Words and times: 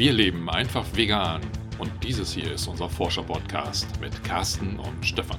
Wir 0.00 0.14
leben 0.14 0.48
einfach 0.48 0.86
vegan 0.94 1.42
und 1.78 1.92
dieses 2.02 2.32
hier 2.32 2.54
ist 2.54 2.66
unser 2.66 2.88
Forscher-Podcast 2.88 3.86
mit 4.00 4.24
Carsten 4.24 4.78
und 4.78 5.04
Stefan. 5.04 5.38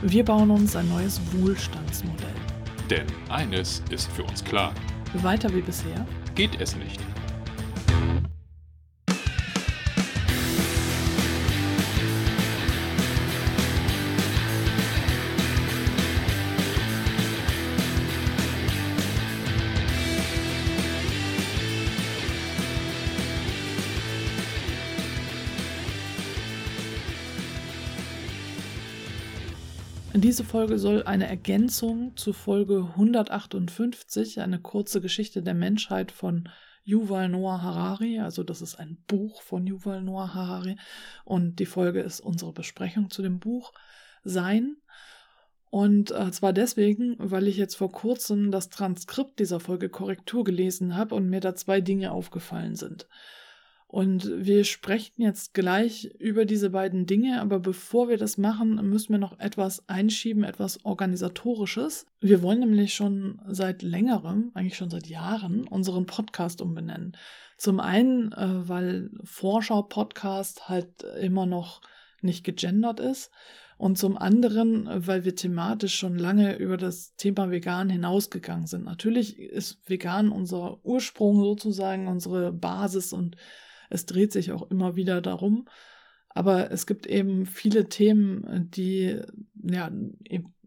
Wir 0.00 0.24
bauen 0.24 0.48
uns 0.52 0.76
ein 0.76 0.88
neues 0.88 1.20
Wohlstandsmodell. 1.32 2.36
Denn 2.88 3.04
eines 3.30 3.82
ist 3.90 4.12
für 4.12 4.22
uns 4.22 4.44
klar. 4.44 4.72
Weiter 5.14 5.52
wie 5.52 5.60
bisher 5.60 6.06
geht 6.36 6.60
es 6.60 6.76
nicht. 6.76 7.00
Diese 30.34 30.42
Folge 30.42 30.80
soll 30.80 31.04
eine 31.04 31.28
Ergänzung 31.28 32.16
zu 32.16 32.32
Folge 32.32 32.88
158, 32.96 34.40
eine 34.40 34.58
kurze 34.58 35.00
Geschichte 35.00 35.44
der 35.44 35.54
Menschheit 35.54 36.10
von 36.10 36.48
Yuval 36.82 37.28
Noah 37.28 37.62
Harari, 37.62 38.18
also 38.18 38.42
das 38.42 38.60
ist 38.60 38.74
ein 38.74 38.98
Buch 39.06 39.42
von 39.42 39.64
Yuval 39.64 40.02
Noah 40.02 40.34
Harari 40.34 40.74
und 41.24 41.60
die 41.60 41.66
Folge 41.66 42.00
ist 42.00 42.18
unsere 42.18 42.52
Besprechung 42.52 43.10
zu 43.10 43.22
dem 43.22 43.38
Buch 43.38 43.72
sein. 44.24 44.76
Und 45.70 46.10
äh, 46.10 46.32
zwar 46.32 46.52
deswegen, 46.52 47.14
weil 47.20 47.46
ich 47.46 47.56
jetzt 47.56 47.76
vor 47.76 47.92
kurzem 47.92 48.50
das 48.50 48.70
Transkript 48.70 49.38
dieser 49.38 49.60
Folge 49.60 49.88
Korrektur 49.88 50.42
gelesen 50.42 50.96
habe 50.96 51.14
und 51.14 51.30
mir 51.30 51.38
da 51.38 51.54
zwei 51.54 51.80
Dinge 51.80 52.10
aufgefallen 52.10 52.74
sind. 52.74 53.06
Und 53.94 54.28
wir 54.44 54.64
sprechen 54.64 55.22
jetzt 55.22 55.54
gleich 55.54 56.06
über 56.18 56.46
diese 56.46 56.70
beiden 56.70 57.06
Dinge, 57.06 57.40
aber 57.40 57.60
bevor 57.60 58.08
wir 58.08 58.16
das 58.18 58.38
machen, 58.38 58.74
müssen 58.90 59.12
wir 59.12 59.20
noch 59.20 59.38
etwas 59.38 59.88
einschieben, 59.88 60.42
etwas 60.42 60.84
organisatorisches. 60.84 62.04
Wir 62.20 62.42
wollen 62.42 62.58
nämlich 62.58 62.94
schon 62.94 63.40
seit 63.46 63.82
längerem, 63.82 64.50
eigentlich 64.54 64.76
schon 64.76 64.90
seit 64.90 65.06
Jahren, 65.06 65.68
unseren 65.68 66.06
Podcast 66.06 66.60
umbenennen. 66.60 67.16
Zum 67.56 67.78
einen, 67.78 68.32
äh, 68.32 68.68
weil 68.68 69.10
Vorschau-Podcast 69.22 70.68
halt 70.68 71.04
immer 71.20 71.46
noch 71.46 71.80
nicht 72.20 72.42
gegendert 72.42 72.98
ist. 72.98 73.30
Und 73.78 73.96
zum 73.96 74.18
anderen, 74.18 74.88
weil 75.06 75.24
wir 75.24 75.36
thematisch 75.36 75.94
schon 75.94 76.18
lange 76.18 76.56
über 76.56 76.78
das 76.78 77.14
Thema 77.14 77.52
Vegan 77.52 77.90
hinausgegangen 77.90 78.66
sind. 78.66 78.86
Natürlich 78.86 79.38
ist 79.38 79.88
Vegan 79.88 80.30
unser 80.30 80.84
Ursprung 80.84 81.38
sozusagen, 81.38 82.08
unsere 82.08 82.52
Basis 82.52 83.12
und 83.12 83.36
es 83.90 84.06
dreht 84.06 84.32
sich 84.32 84.52
auch 84.52 84.70
immer 84.70 84.96
wieder 84.96 85.20
darum. 85.20 85.66
Aber 86.34 86.72
es 86.72 86.86
gibt 86.86 87.06
eben 87.06 87.46
viele 87.46 87.88
Themen, 87.88 88.68
die 88.70 89.20
ja 89.62 89.90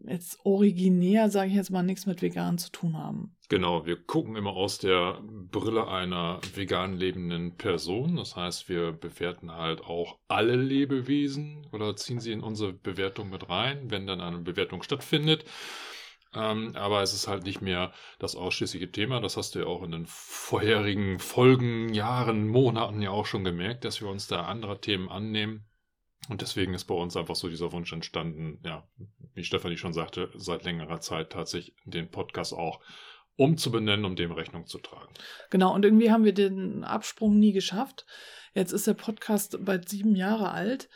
jetzt 0.06 0.38
originär, 0.44 1.28
sage 1.28 1.50
ich 1.50 1.56
jetzt 1.56 1.70
mal, 1.70 1.82
nichts 1.82 2.06
mit 2.06 2.22
vegan 2.22 2.56
zu 2.56 2.70
tun 2.72 2.96
haben. 2.96 3.36
Genau, 3.50 3.84
wir 3.84 3.96
gucken 3.96 4.36
immer 4.36 4.52
aus 4.52 4.78
der 4.78 5.20
Brille 5.22 5.88
einer 5.88 6.40
vegan 6.54 6.96
lebenden 6.96 7.56
Person. 7.56 8.16
Das 8.16 8.36
heißt, 8.36 8.68
wir 8.68 8.92
bewerten 8.92 9.52
halt 9.52 9.82
auch 9.82 10.18
alle 10.28 10.56
Lebewesen 10.56 11.66
oder 11.72 11.96
ziehen 11.96 12.20
sie 12.20 12.32
in 12.32 12.40
unsere 12.40 12.72
Bewertung 12.72 13.28
mit 13.28 13.48
rein, 13.48 13.90
wenn 13.90 14.06
dann 14.06 14.20
eine 14.20 14.38
Bewertung 14.38 14.82
stattfindet. 14.82 15.44
Ähm, 16.34 16.76
aber 16.76 17.02
es 17.02 17.14
ist 17.14 17.26
halt 17.26 17.44
nicht 17.44 17.62
mehr 17.62 17.92
das 18.18 18.36
ausschließliche 18.36 18.90
Thema. 18.90 19.20
Das 19.20 19.36
hast 19.36 19.54
du 19.54 19.60
ja 19.60 19.66
auch 19.66 19.82
in 19.82 19.92
den 19.92 20.06
vorherigen 20.06 21.18
Folgen, 21.18 21.92
Jahren, 21.94 22.48
Monaten 22.48 23.00
ja 23.00 23.10
auch 23.10 23.26
schon 23.26 23.44
gemerkt, 23.44 23.84
dass 23.84 24.00
wir 24.00 24.08
uns 24.08 24.26
da 24.26 24.42
anderer 24.42 24.80
Themen 24.80 25.08
annehmen. 25.08 25.64
Und 26.28 26.42
deswegen 26.42 26.74
ist 26.74 26.84
bei 26.84 26.94
uns 26.94 27.16
einfach 27.16 27.36
so 27.36 27.48
dieser 27.48 27.72
Wunsch 27.72 27.92
entstanden, 27.92 28.60
ja, 28.64 28.86
wie 29.34 29.44
Stefanie 29.44 29.78
schon 29.78 29.94
sagte, 29.94 30.30
seit 30.34 30.64
längerer 30.64 31.00
Zeit 31.00 31.30
tatsächlich 31.30 31.74
den 31.84 32.10
Podcast 32.10 32.52
auch 32.52 32.80
umzubenennen, 33.36 34.04
um 34.04 34.16
dem 34.16 34.32
Rechnung 34.32 34.66
zu 34.66 34.78
tragen. 34.78 35.14
Genau, 35.48 35.72
und 35.72 35.84
irgendwie 35.84 36.10
haben 36.10 36.24
wir 36.24 36.34
den 36.34 36.84
Absprung 36.84 37.38
nie 37.38 37.52
geschafft. 37.52 38.04
Jetzt 38.52 38.72
ist 38.72 38.86
der 38.86 38.94
Podcast 38.94 39.64
bald 39.64 39.88
sieben 39.88 40.16
Jahre 40.16 40.50
alt 40.50 40.88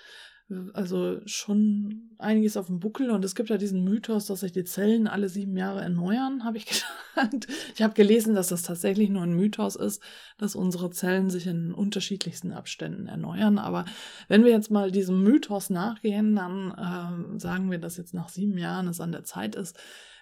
also 0.74 1.20
schon 1.26 2.10
einiges 2.18 2.56
auf 2.56 2.66
dem 2.66 2.80
Buckel 2.80 3.10
und 3.10 3.24
es 3.24 3.34
gibt 3.34 3.50
ja 3.50 3.56
diesen 3.56 3.84
Mythos, 3.84 4.26
dass 4.26 4.40
sich 4.40 4.52
die 4.52 4.64
Zellen 4.64 5.06
alle 5.06 5.28
sieben 5.28 5.56
Jahre 5.56 5.80
erneuern, 5.80 6.44
habe 6.44 6.58
ich 6.58 6.66
gedacht. 7.14 7.46
Ich 7.74 7.82
habe 7.82 7.94
gelesen, 7.94 8.34
dass 8.34 8.48
das 8.48 8.62
tatsächlich 8.62 9.10
nur 9.10 9.22
ein 9.22 9.34
Mythos 9.34 9.76
ist, 9.76 10.02
dass 10.38 10.54
unsere 10.54 10.90
Zellen 10.90 11.30
sich 11.30 11.46
in 11.46 11.72
unterschiedlichsten 11.72 12.52
Abständen 12.52 13.06
erneuern. 13.06 13.58
Aber 13.58 13.84
wenn 14.28 14.44
wir 14.44 14.50
jetzt 14.52 14.70
mal 14.70 14.90
diesem 14.90 15.22
Mythos 15.22 15.70
nachgehen, 15.70 16.36
dann 16.36 16.70
äh, 16.72 17.38
sagen 17.40 17.70
wir, 17.70 17.78
dass 17.78 17.96
jetzt 17.96 18.14
nach 18.14 18.28
sieben 18.28 18.58
Jahren 18.58 18.88
es 18.88 19.00
an 19.00 19.12
der 19.12 19.24
Zeit 19.24 19.54
ist, 19.54 19.78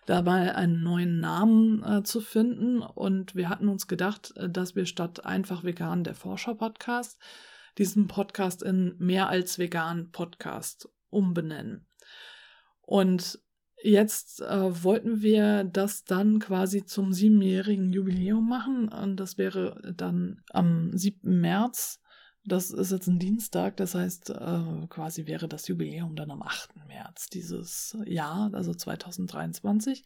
dabei 0.07 0.55
einen 0.55 0.83
neuen 0.83 1.21
Namen 1.21 1.83
äh, 1.83 2.03
zu 2.03 2.21
finden. 2.21 2.83
Und 2.83 3.35
wir 3.35 3.49
hatten 3.49 3.69
uns 3.69 3.87
gedacht, 3.87 4.37
äh, 4.37 4.49
dass 4.49 4.75
wir 4.77 4.87
statt 4.87 5.25
einfach 5.25 5.65
vegan 5.65 6.05
der 6.05 6.15
Forscher-Podcast 6.15 7.19
diesen 7.79 8.07
Podcast 8.07 8.63
in 8.63 8.97
mehr 8.99 9.29
als 9.29 9.59
vegan 9.59 10.11
Podcast 10.11 10.89
umbenennen. 11.11 11.87
Und 12.83 13.41
jetzt 13.83 14.41
äh, 14.43 14.85
wollten 14.85 15.23
wir 15.23 15.65
das 15.65 16.05
dann 16.05 16.39
quasi 16.39 16.85
zum 16.85 17.13
siebenjährigen 17.13 17.93
Jubiläum 17.93 18.49
machen. 18.49 18.89
Und 18.89 19.17
das 19.17 19.39
wäre 19.39 19.81
dann 19.97 20.43
am 20.51 20.97
7. 20.97 21.41
März. 21.41 22.01
Das 22.45 22.71
ist 22.71 22.91
jetzt 22.91 23.07
ein 23.07 23.19
Dienstag, 23.19 23.77
das 23.77 23.95
heißt, 23.95 24.31
äh, 24.31 24.87
quasi 24.89 25.27
wäre 25.27 25.47
das 25.47 25.69
Jubiläum 25.69 26.17
dann 26.17 26.31
am 26.31 26.43
8. 26.43 26.75
März 26.87 27.29
dieses 27.29 27.97
Jahr, 28.07 28.51
also 28.55 28.73
2023. 28.73 30.05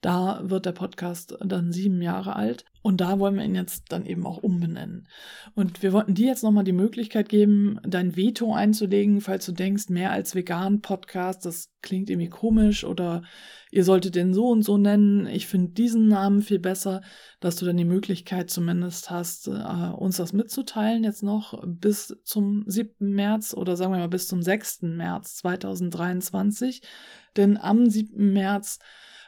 Da 0.00 0.40
wird 0.44 0.64
der 0.64 0.72
Podcast 0.72 1.36
dann 1.44 1.72
sieben 1.72 2.00
Jahre 2.00 2.34
alt 2.34 2.64
und 2.82 3.02
da 3.02 3.18
wollen 3.18 3.36
wir 3.36 3.44
ihn 3.44 3.54
jetzt 3.54 3.84
dann 3.90 4.06
eben 4.06 4.24
auch 4.24 4.38
umbenennen. 4.38 5.06
Und 5.54 5.82
wir 5.82 5.92
wollten 5.92 6.14
dir 6.14 6.28
jetzt 6.28 6.42
nochmal 6.42 6.64
die 6.64 6.72
Möglichkeit 6.72 7.28
geben, 7.28 7.78
dein 7.82 8.16
Veto 8.16 8.54
einzulegen, 8.54 9.20
falls 9.20 9.44
du 9.44 9.52
denkst, 9.52 9.90
mehr 9.90 10.10
als 10.10 10.34
vegan 10.34 10.80
Podcast, 10.80 11.44
das 11.44 11.70
klingt 11.82 12.08
irgendwie 12.08 12.30
komisch 12.30 12.84
oder 12.84 13.22
ihr 13.70 13.84
solltet 13.84 14.14
den 14.14 14.32
so 14.32 14.48
und 14.48 14.62
so 14.62 14.78
nennen. 14.78 15.26
Ich 15.26 15.46
finde 15.46 15.72
diesen 15.72 16.08
Namen 16.08 16.40
viel 16.40 16.58
besser, 16.58 17.02
dass 17.40 17.56
du 17.56 17.66
dann 17.66 17.76
die 17.76 17.84
Möglichkeit 17.84 18.48
zumindest 18.48 19.10
hast, 19.10 19.48
äh, 19.48 19.50
uns 19.50 20.16
das 20.16 20.32
mitzuteilen 20.32 21.04
jetzt 21.04 21.22
noch 21.22 21.62
bis 21.66 22.16
zum 22.24 22.64
7. 22.66 23.12
März 23.14 23.52
oder 23.52 23.76
sagen 23.76 23.92
wir 23.92 23.98
mal 23.98 24.08
bis 24.08 24.28
zum 24.28 24.40
6. 24.40 24.82
März 24.82 25.36
2023. 25.36 26.80
Denn 27.36 27.58
am 27.58 27.88
7. 27.88 28.32
März 28.32 28.78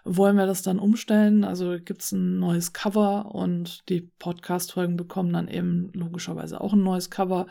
wollen 0.04 0.36
wir 0.36 0.46
das 0.46 0.62
dann 0.62 0.78
umstellen. 0.78 1.44
Also 1.44 1.76
gibt 1.82 2.02
es 2.02 2.12
ein 2.12 2.38
neues 2.38 2.72
Cover 2.72 3.34
und 3.34 3.88
die 3.88 4.00
Podcast-Folgen 4.18 4.96
bekommen 4.96 5.32
dann 5.32 5.48
eben 5.48 5.90
logischerweise 5.94 6.60
auch 6.60 6.72
ein 6.72 6.82
neues 6.82 7.10
Cover. 7.10 7.46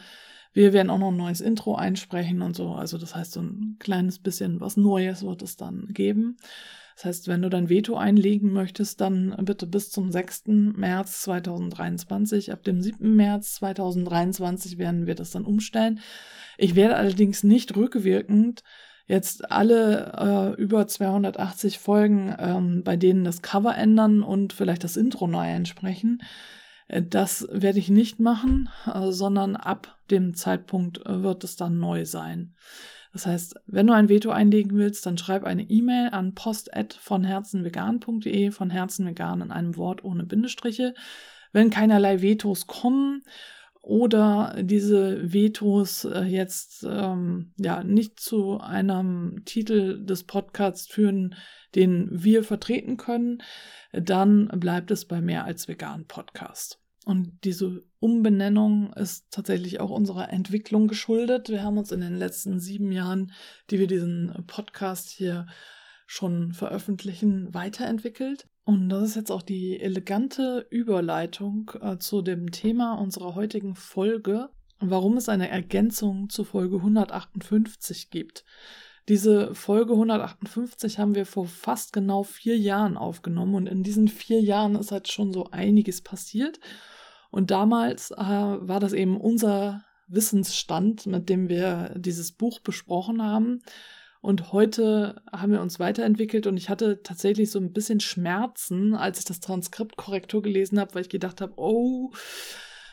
Wir 0.54 0.74
werden 0.74 0.90
auch 0.90 1.00
noch 1.00 1.12
ein 1.12 1.18
neues 1.18 1.42
Intro 1.42 1.76
einsprechen 1.76 2.42
und 2.42 2.56
so. 2.56 2.74
Also 2.74 2.98
das 2.98 3.16
heißt, 3.16 3.32
so 3.32 3.42
ein 3.42 3.78
kleines 3.80 4.20
bisschen 4.20 4.60
was 4.60 4.76
Neues 4.76 5.24
wird 5.24 5.42
es 5.42 5.56
dann 5.56 5.88
geben. 5.90 6.38
Das 6.96 7.06
heißt, 7.06 7.28
wenn 7.30 7.42
du 7.42 7.50
dein 7.50 7.70
Veto 7.70 7.96
einlegen 7.96 8.52
möchtest, 8.52 9.00
dann 9.00 9.36
bitte 9.44 9.66
bis 9.66 9.90
zum 9.90 10.12
6. 10.12 10.44
März 10.48 11.22
2023. 11.22 12.52
Ab 12.52 12.64
dem 12.64 12.82
7. 12.82 13.16
März 13.16 13.56
2023 13.56 14.78
werden 14.78 15.08
wir 15.08 15.16
das 15.16 15.32
dann 15.32 15.46
umstellen. 15.46 16.00
Ich 16.58 16.76
werde 16.76 16.98
allerdings 16.98 17.44
nicht 17.44 17.76
rückwirkend 17.76 18.62
jetzt 19.12 19.52
alle 19.52 20.56
äh, 20.58 20.62
über 20.62 20.88
280 20.88 21.80
Folgen, 21.80 22.34
ähm, 22.40 22.84
bei 22.84 22.96
denen 22.96 23.26
das 23.26 23.42
Cover 23.42 23.76
ändern 23.76 24.24
und 24.24 24.54
vielleicht 24.54 24.86
das 24.86 24.96
Intro 24.96 25.28
neu 25.28 25.50
entsprechen. 25.50 26.24
Äh, 26.88 27.04
das 27.04 27.46
werde 27.52 27.80
ich 27.80 27.90
nicht 27.90 28.22
machen, 28.22 28.70
äh, 28.85 29.12
sondern 29.12 29.58
ab 29.58 29.97
dem 30.09 30.34
Zeitpunkt 30.34 31.06
äh, 31.06 31.24
wird 31.24 31.44
es 31.44 31.58
dann 31.58 31.78
neu 31.78 32.06
sein. 32.06 32.56
Das 33.12 33.26
heißt, 33.26 33.56
wenn 33.68 33.88
du 33.88 33.94
ein 33.94 34.08
Veto 34.08 34.30
einlegen 34.32 34.78
willst, 34.78 35.06
dann 35.06 35.18
schreib 35.18 35.44
eine 35.44 35.64
E-Mail 35.64 36.12
an 36.12 36.34
post 36.34 36.72
von 36.97 37.26
herzenvegan.de, 37.26 38.52
von 38.52 38.70
herzenvegan 38.70 39.41
in 39.41 39.52
einem 39.52 39.76
Wort 39.76 40.06
ohne 40.06 40.24
Bindestriche. 40.24 40.94
Wenn 41.52 41.70
keinerlei 41.70 42.22
Vetos 42.22 42.66
kommen 42.66 43.24
oder 43.82 44.56
diese 44.62 45.34
Vetos 45.34 46.06
äh, 46.06 46.22
jetzt 46.22 46.86
ähm, 46.88 47.54
ja 47.58 47.84
nicht 47.84 48.20
zu 48.20 48.60
einem 48.60 49.42
Titel 49.46 50.06
des 50.06 50.24
Podcasts 50.24 50.88
führen, 50.88 51.36
den 51.74 52.08
wir 52.12 52.44
vertreten 52.44 52.98
können, 52.98 53.42
dann 53.92 54.48
bleibt 54.60 54.92
es 54.92 55.06
bei 55.06 55.20
mehr 55.20 55.46
als 55.46 55.68
vegan 55.68 56.06
Podcast. 56.06 56.80
Und 57.06 57.40
diese 57.44 57.84
Umbenennung 58.00 58.94
ist 58.94 59.32
tatsächlich 59.32 59.80
auch 59.80 59.90
unserer 59.90 60.32
Entwicklung 60.32 60.88
geschuldet. 60.88 61.50
Wir 61.50 61.64
haben 61.64 61.80
uns 61.80 61.92
in 61.92 62.02
den 62.02 62.16
letzten 62.16 62.60
sieben 62.60 62.92
Jahren, 62.92 63.32
die 63.72 63.80
wir 63.80 63.88
diesen 63.88 64.44
Podcast 64.46 65.10
hier 65.10 65.48
schon 66.06 66.54
veröffentlichen, 66.54 67.52
weiterentwickelt. 67.54 68.48
Und 68.63 68.90
das 68.90 69.09
ist 69.09 69.16
jetzt 69.16 69.31
auch 69.31 69.41
die 69.41 69.79
elegante 69.79 70.67
Überleitung 70.69 71.72
äh, 71.81 71.97
zu 71.97 72.22
dem 72.22 72.52
Thema 72.52 72.93
unserer 72.93 73.35
heutigen 73.35 73.75
Folge, 73.75 74.49
warum 74.79 75.17
es 75.17 75.29
eine 75.29 75.49
Ergänzung 75.49 76.29
zu 76.29 76.43
Folge 76.43 76.78
158 76.78 78.11
gibt. 78.11 78.46
Diese 79.09 79.55
Folge 79.55 79.93
158 79.93 80.99
haben 80.99 81.16
wir 81.16 81.25
vor 81.25 81.47
fast 81.47 81.91
genau 81.91 82.23
vier 82.23 82.58
Jahren 82.58 82.97
aufgenommen 82.97 83.55
und 83.55 83.67
in 83.67 83.84
diesen 83.84 84.08
vier 84.08 84.41
Jahren 84.41 84.75
ist 84.75 84.91
halt 84.91 85.11
schon 85.11 85.34
so 85.34 85.49
einiges 85.52 86.02
passiert. 86.02 86.59
Und 87.31 87.49
damals 87.49 88.11
äh, 88.11 88.17
war 88.17 88.79
das 88.79 88.93
eben 88.93 89.19
unser 89.19 89.84
Wissensstand, 90.08 91.08
mit 91.08 91.29
dem 91.29 91.49
wir 91.49 91.93
dieses 91.97 92.31
Buch 92.34 92.59
besprochen 92.59 93.23
haben. 93.23 93.61
Und 94.22 94.53
heute 94.53 95.22
haben 95.32 95.52
wir 95.52 95.62
uns 95.62 95.79
weiterentwickelt 95.79 96.46
und 96.46 96.56
ich 96.56 96.70
hatte 96.70 97.02
tatsächlich 97.02 97.50
so 97.50 97.59
ein 97.59 97.73
bisschen 97.73 98.00
Schmerzen, 98.00 98.94
als 98.94 99.18
ich 99.20 99.26
das 99.26 99.40
Transkript 99.40 99.97
Korrektur 99.97 100.44
gelesen 100.44 100.79
habe, 100.79 100.94
weil 100.94 101.02
ich 101.02 101.09
gedacht 101.09 101.41
habe, 101.41 101.53
oh, 101.58 102.12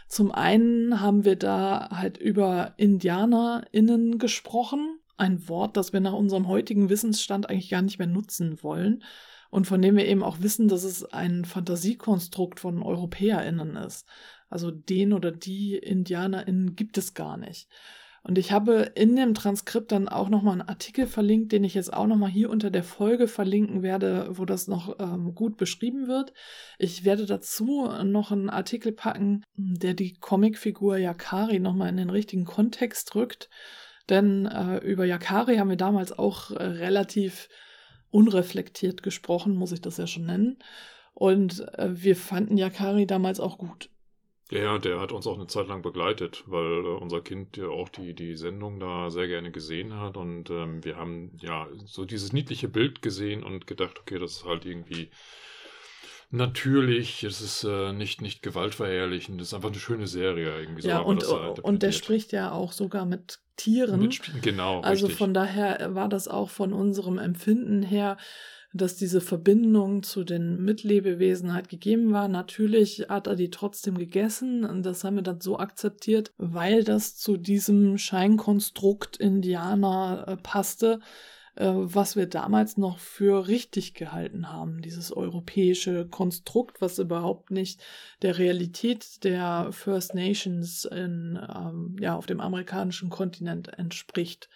zum 0.09 0.33
einen 0.33 1.03
haben 1.03 1.27
wir 1.27 1.37
da 1.37 1.91
halt 1.93 2.17
über 2.17 2.73
IndianerInnen 2.79 4.19
gesprochen. 4.19 4.99
Ein 5.19 5.47
Wort, 5.49 5.77
das 5.77 5.93
wir 5.93 6.01
nach 6.01 6.15
unserem 6.15 6.49
heutigen 6.49 6.89
Wissensstand 6.89 7.51
eigentlich 7.51 7.69
gar 7.69 7.83
nicht 7.83 7.99
mehr 7.99 8.09
nutzen 8.09 8.63
wollen. 8.63 9.05
Und 9.51 9.67
von 9.67 9.83
dem 9.83 9.97
wir 9.97 10.07
eben 10.07 10.23
auch 10.23 10.41
wissen, 10.41 10.69
dass 10.69 10.83
es 10.83 11.05
ein 11.05 11.45
Fantasiekonstrukt 11.45 12.61
von 12.61 12.83
EuropäerInnen 12.83 13.77
ist. 13.77 14.07
Also 14.49 14.71
den 14.71 15.13
oder 15.13 15.31
die 15.31 15.77
IndianerInnen 15.77 16.75
gibt 16.75 16.97
es 16.97 17.13
gar 17.13 17.37
nicht. 17.37 17.69
Und 18.23 18.37
ich 18.37 18.53
habe 18.53 18.93
in 18.95 19.17
dem 19.17 19.35
Transkript 19.35 19.93
dann 19.93 20.09
auch 20.09 20.29
nochmal 20.29 20.53
einen 20.61 20.69
Artikel 20.69 21.07
verlinkt, 21.07 21.53
den 21.53 21.65
ich 21.65 21.75
jetzt 21.75 21.93
auch 21.93 22.07
nochmal 22.07 22.31
hier 22.31 22.51
unter 22.51 22.71
der 22.71 22.85
Folge 22.85 23.29
verlinken 23.29 23.83
werde, 23.83 24.29
wo 24.33 24.45
das 24.45 24.69
noch 24.69 24.99
ähm, 24.99 25.35
gut 25.35 25.57
beschrieben 25.57 26.09
wird. 26.09 26.33
Ich 26.79 27.05
werde 27.05 27.27
dazu 27.27 27.89
noch 28.05 28.33
einen 28.33 28.51
Artikel 28.51 28.93
packen, 28.93 29.45
der 29.57 29.95
die 29.95 30.15
Comicfigur 30.15 30.99
Yakari 30.99 31.59
nochmal 31.59 31.89
in 31.89 31.97
den 31.97 32.11
richtigen 32.11 32.45
Kontext 32.45 33.15
rückt. 33.15 33.49
Denn 34.09 34.47
äh, 34.47 34.79
über 34.79 35.05
Yakari 35.05 35.57
haben 35.57 35.71
wir 35.71 35.77
damals 35.77 36.19
auch 36.19 36.51
äh, 36.51 36.63
relativ 36.63 37.49
unreflektiert 38.11 39.03
gesprochen, 39.03 39.55
muss 39.55 39.73
ich 39.73 39.81
das 39.81 39.99
ja 39.99 40.07
schon 40.07 40.27
nennen. 40.27 40.59
Und 41.15 41.61
äh, 41.79 41.89
wir 41.91 42.17
fanden 42.17 42.57
Yakari 42.57 43.07
damals 43.07 43.41
auch 43.41 43.59
gut. 43.59 43.91
Ja, 44.51 44.79
der 44.79 44.99
hat 44.99 45.13
uns 45.13 45.27
auch 45.27 45.35
eine 45.35 45.47
Zeit 45.47 45.69
lang 45.69 45.83
begleitet, 45.83 46.45
weil 46.47 46.85
äh, 46.85 46.97
unser 47.01 47.21
Kind 47.21 47.57
ja 47.59 47.69
auch 47.69 47.91
die, 47.91 48.15
die 48.15 48.35
Sendung 48.35 48.81
da 48.81 49.11
sehr 49.11 49.29
gerne 49.29 49.51
gesehen 49.51 49.95
hat 49.95 50.17
und 50.17 50.49
ähm, 50.49 50.83
wir 50.85 50.97
haben 50.97 51.33
ja 51.41 51.69
so 51.85 52.07
dieses 52.07 52.33
niedliche 52.33 52.69
Bild 52.69 53.03
gesehen 53.03 53.43
und 53.43 53.67
gedacht, 53.67 53.99
okay, 54.01 54.19
das 54.19 54.33
ist 54.33 54.45
halt 54.47 54.65
irgendwie 54.65 55.11
natürlich, 56.31 57.25
es 57.25 57.41
ist 57.41 57.65
äh, 57.65 57.93
nicht, 57.93 58.21
nicht 58.21 58.43
gewaltverherrlichend, 58.43 59.41
es 59.41 59.49
ist 59.49 59.55
einfach 59.55 59.71
eine 59.71 59.79
schöne 59.79 60.07
Serie 60.07 60.61
irgendwie 60.61 60.83
so. 60.83 60.89
Ja, 60.89 61.01
und, 61.01 61.27
halt 61.27 61.61
und 61.61 61.83
der 61.83 61.93
spricht 61.93 62.33
ja 62.33 62.53
auch 62.53 62.73
sogar 62.73 63.05
mit 63.07 63.41
Tieren. 63.57 64.01
Mit, 64.01 64.43
genau. 64.43 64.81
Also 64.81 65.07
richtig. 65.07 65.19
von 65.19 65.35
daher 65.35 65.95
war 65.95 66.09
das 66.09 66.29
auch 66.29 66.51
von 66.51 66.73
unserem 66.73 67.19
Empfinden 67.19 67.83
her 67.83 68.17
dass 68.75 68.97
diese 68.97 69.21
Verbindung 69.21 70.03
zu 70.03 70.25
den 70.25 70.63
Mitlebewesen 70.63 71.55
halt 71.55 71.69
gegeben 71.69 72.13
war. 72.13 72.29
Natürlich 72.29 73.07
hat 73.09 73.27
er 73.27 73.35
die 73.35 73.51
trotzdem 73.51 73.97
gegessen 73.97 74.65
und 74.65 74.85
das 74.85 75.05
haben 75.05 75.17
wir 75.17 75.23
dann 75.23 75.41
so 75.41 75.59
akzeptiert, 75.59 76.33
weil 76.37 76.85
das 76.85 77.17
zu 77.17 77.37
diesem 77.37 77.97
Scheinkonstrukt 77.97 79.17
Indianer 79.17 80.25
äh, 80.29 80.37
passte, 80.37 81.01
äh, 81.57 81.71
was 81.73 82.15
wir 82.15 82.27
damals 82.27 82.77
noch 82.77 82.99
für 82.99 83.49
richtig 83.49 83.95
gehalten 83.95 84.53
haben. 84.53 84.83
Dieses 84.83 85.13
europäische 85.13 86.07
Konstrukt, 86.07 86.83
was 86.83 86.99
überhaupt 86.99 87.51
nicht 87.51 87.81
der 88.21 88.37
Realität 88.37 89.25
der 89.25 89.71
First 89.73 90.15
Nations 90.15 90.85
in, 90.85 91.39
ähm, 91.55 91.97
ja, 92.01 92.17
auf 92.17 92.27
dem 92.27 92.41
amerikanischen 92.41 93.09
Kontinent 93.09 93.69
entspricht. 93.79 94.51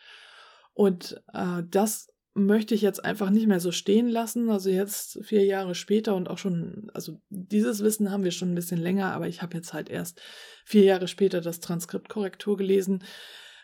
Und 0.74 1.22
äh, 1.32 1.62
das 1.70 2.11
möchte 2.34 2.75
ich 2.75 2.82
jetzt 2.82 3.05
einfach 3.05 3.31
nicht 3.31 3.46
mehr 3.46 3.61
so 3.61 3.73
stehen 3.73 4.08
lassen. 4.08 4.49
Also 4.49 4.70
jetzt 4.70 5.19
vier 5.23 5.44
Jahre 5.44 5.75
später 5.75 6.14
und 6.14 6.29
auch 6.29 6.38
schon, 6.38 6.90
also 6.94 7.20
dieses 7.29 7.82
Wissen 7.82 8.11
haben 8.11 8.25
wir 8.25 8.31
schon 8.31 8.52
ein 8.52 8.55
bisschen 8.55 8.81
länger, 8.81 9.12
aber 9.12 9.29
ich 9.29 9.43
habe 9.43 9.56
jetzt 9.56 9.73
halt 9.73 9.90
erst 9.90 10.20
vier 10.64 10.84
Jahre 10.84 11.08
später 11.08 11.40
das 11.40 11.61
Transkriptkorrektur 11.61 12.56
gelesen. 12.56 13.05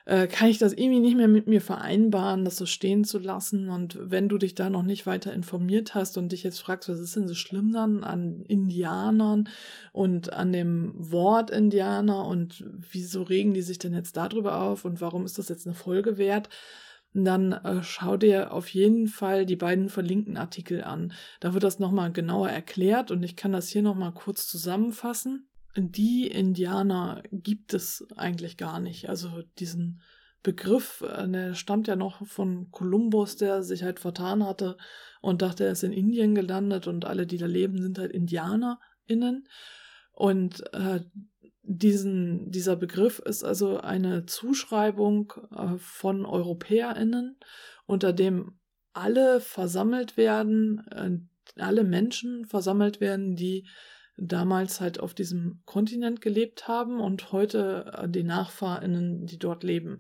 Äh, 0.05 0.27
kann 0.27 0.49
ich 0.49 0.57
das 0.57 0.73
irgendwie 0.73 1.01
nicht 1.01 1.17
mehr 1.17 1.29
mit 1.29 1.49
mir 1.49 1.61
vereinbaren, 1.61 2.45
das 2.45 2.57
so 2.57 2.65
stehen 2.65 3.05
zu 3.05 3.19
lassen. 3.19 3.69
Und 3.69 3.99
wenn 4.01 4.29
du 4.29 4.39
dich 4.39 4.55
da 4.55 4.71
noch 4.71 4.83
nicht 4.83 5.07
weiter 5.07 5.33
informiert 5.33 5.95
hast 5.95 6.17
und 6.17 6.33
dich 6.33 6.43
jetzt 6.43 6.61
fragst, 6.61 6.89
was 6.89 6.99
ist 6.99 7.15
denn 7.15 7.29
so 7.29 7.35
schlimm 7.35 7.73
dann 7.73 8.05
an 8.05 8.43
Indianern 8.49 9.51
und 9.93 10.33
an 10.33 10.53
dem 10.53 10.93
Wort 10.95 11.51
Indianer 11.51 12.27
und 12.27 12.65
wieso 12.91 13.23
regen 13.23 13.53
die 13.53 13.61
sich 13.61 13.79
denn 13.79 13.93
jetzt 13.93 14.17
darüber 14.17 14.63
auf 14.63 14.87
und 14.87 15.03
warum 15.03 15.27
ist 15.27 15.39
das 15.39 15.51
jetzt 15.51 15.67
eine 15.67 15.75
Folge 15.75 16.17
wert? 16.17 16.49
Dann 17.15 17.53
äh, 17.53 17.83
schau 17.83 18.17
dir 18.17 18.53
auf 18.53 18.69
jeden 18.69 19.07
Fall 19.07 19.47
die 19.47 19.57
beiden 19.57 19.89
verlinkten 19.89 20.37
Artikel 20.37 20.85
an. 20.85 21.13
Da 21.41 21.55
wird 21.55 21.65
das 21.65 21.79
nochmal 21.79 22.13
genauer 22.13 22.51
erklärt 22.51 23.11
und 23.11 23.23
ich 23.23 23.37
kann 23.37 23.53
das 23.53 23.69
hier 23.69 23.83
nochmal 23.83 24.13
kurz 24.13 24.47
zusammenfassen. 24.47 25.49
Die 25.77 26.27
Indianer 26.27 27.23
gibt 27.31 27.75
es 27.75 28.07
eigentlich 28.17 28.57
gar 28.57 28.81
nicht. 28.81 29.09
Also 29.09 29.43
diesen 29.59 30.01
Begriff, 30.43 31.03
äh, 31.03 31.29
der 31.29 31.55
stammt 31.55 31.89
ja 31.89 31.97
noch 31.97 32.27
von 32.27 32.71
Kolumbus, 32.71 33.37
der 33.37 33.63
sich 33.63 33.83
halt 33.83 34.01
vertan 34.01 34.45
hatte 34.45 34.77
und 35.21 35.43
dachte, 35.43 35.65
er 35.65 35.73
ist 35.73 35.83
in 35.83 35.93
Indien 35.93 36.35
gelandet 36.35 36.87
und 36.87 37.05
alle, 37.05 37.27
die 37.27 37.39
da 37.39 37.47
leben, 37.47 37.81
sind 37.81 37.99
halt 37.99 38.13
IndianerInnen. 38.13 39.49
Und 40.13 40.75
äh, 40.75 41.01
diesen, 41.71 42.51
dieser 42.51 42.77
Begriff 42.77 43.19
ist 43.19 43.45
also 43.45 43.79
eine 43.79 44.25
Zuschreibung 44.25 45.35
äh, 45.55 45.77
von 45.77 46.25
EuropäerInnen, 46.25 47.37
unter 47.87 48.15
dem 48.15 48.59
alle 48.95 49.41
versammelt 49.41 50.17
werden, 50.17 50.87
äh, 50.91 51.61
alle 51.61 51.85
Menschen 51.85 52.47
versammelt 52.47 53.01
werden, 53.01 53.37
die 53.37 53.69
damals 54.17 54.81
halt 54.81 54.99
auf 54.99 55.13
diesem 55.13 55.61
Kontinent 55.67 56.23
gelebt 56.23 56.69
haben 56.69 57.01
und 57.01 57.33
heute 57.33 57.93
äh, 57.99 58.09
die 58.09 58.25
NachfahrInnen, 58.25 59.27
die 59.27 59.39
dort 59.39 59.63
leben. 59.63 59.99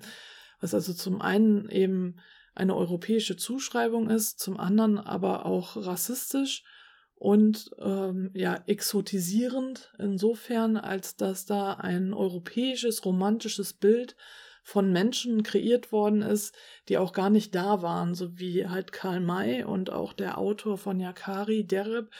Was 0.60 0.72
also 0.72 0.94
zum 0.94 1.20
einen 1.20 1.68
eben 1.68 2.16
eine 2.54 2.74
europäische 2.76 3.36
Zuschreibung 3.36 4.08
ist, 4.08 4.40
zum 4.40 4.58
anderen 4.58 4.98
aber 4.98 5.44
auch 5.44 5.76
rassistisch 5.76 6.64
und 7.18 7.70
ähm, 7.80 8.30
ja 8.34 8.62
exotisierend 8.66 9.92
insofern, 9.98 10.76
als 10.76 11.16
dass 11.16 11.46
da 11.46 11.74
ein 11.74 12.14
europäisches 12.14 13.04
romantisches 13.04 13.72
Bild 13.72 14.14
von 14.62 14.92
Menschen 14.92 15.42
kreiert 15.42 15.92
worden 15.92 16.20
ist, 16.20 16.54
die 16.88 16.98
auch 16.98 17.12
gar 17.12 17.30
nicht 17.30 17.54
da 17.54 17.80
waren, 17.80 18.14
so 18.14 18.38
wie 18.38 18.66
halt 18.66 18.92
Karl 18.92 19.18
May 19.20 19.64
und 19.64 19.90
auch 19.90 20.12
der 20.12 20.36
Autor 20.36 20.76
von 20.76 21.00
Yakari, 21.00 21.64
Derib. 21.64 22.10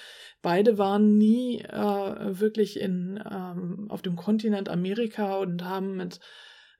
Beide 0.40 0.78
waren 0.78 1.18
nie 1.18 1.60
äh, 1.60 2.40
wirklich 2.40 2.80
in, 2.80 3.22
ähm, 3.30 3.86
auf 3.90 4.00
dem 4.00 4.16
Kontinent 4.16 4.70
Amerika 4.70 5.36
und 5.36 5.62
haben 5.62 5.96
mit 5.96 6.20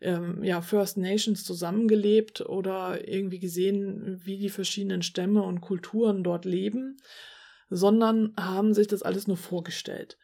ähm, 0.01 0.43
ja, 0.43 0.63
First 0.63 0.97
Nations 0.97 1.45
zusammengelebt 1.45 2.41
oder 2.41 3.07
irgendwie 3.07 3.39
gesehen, 3.39 4.21
wie 4.25 4.39
die 4.39 4.49
verschiedenen 4.49 5.03
Stämme 5.03 5.43
und 5.43 5.61
Kulturen 5.61 6.25
dort 6.25 6.47
leben 6.47 6.97
sondern 7.71 8.33
haben 8.39 8.75
sich 8.75 8.87
das 8.87 9.03
alles 9.03 9.27
nur 9.27 9.37
vorgestellt. 9.37 10.19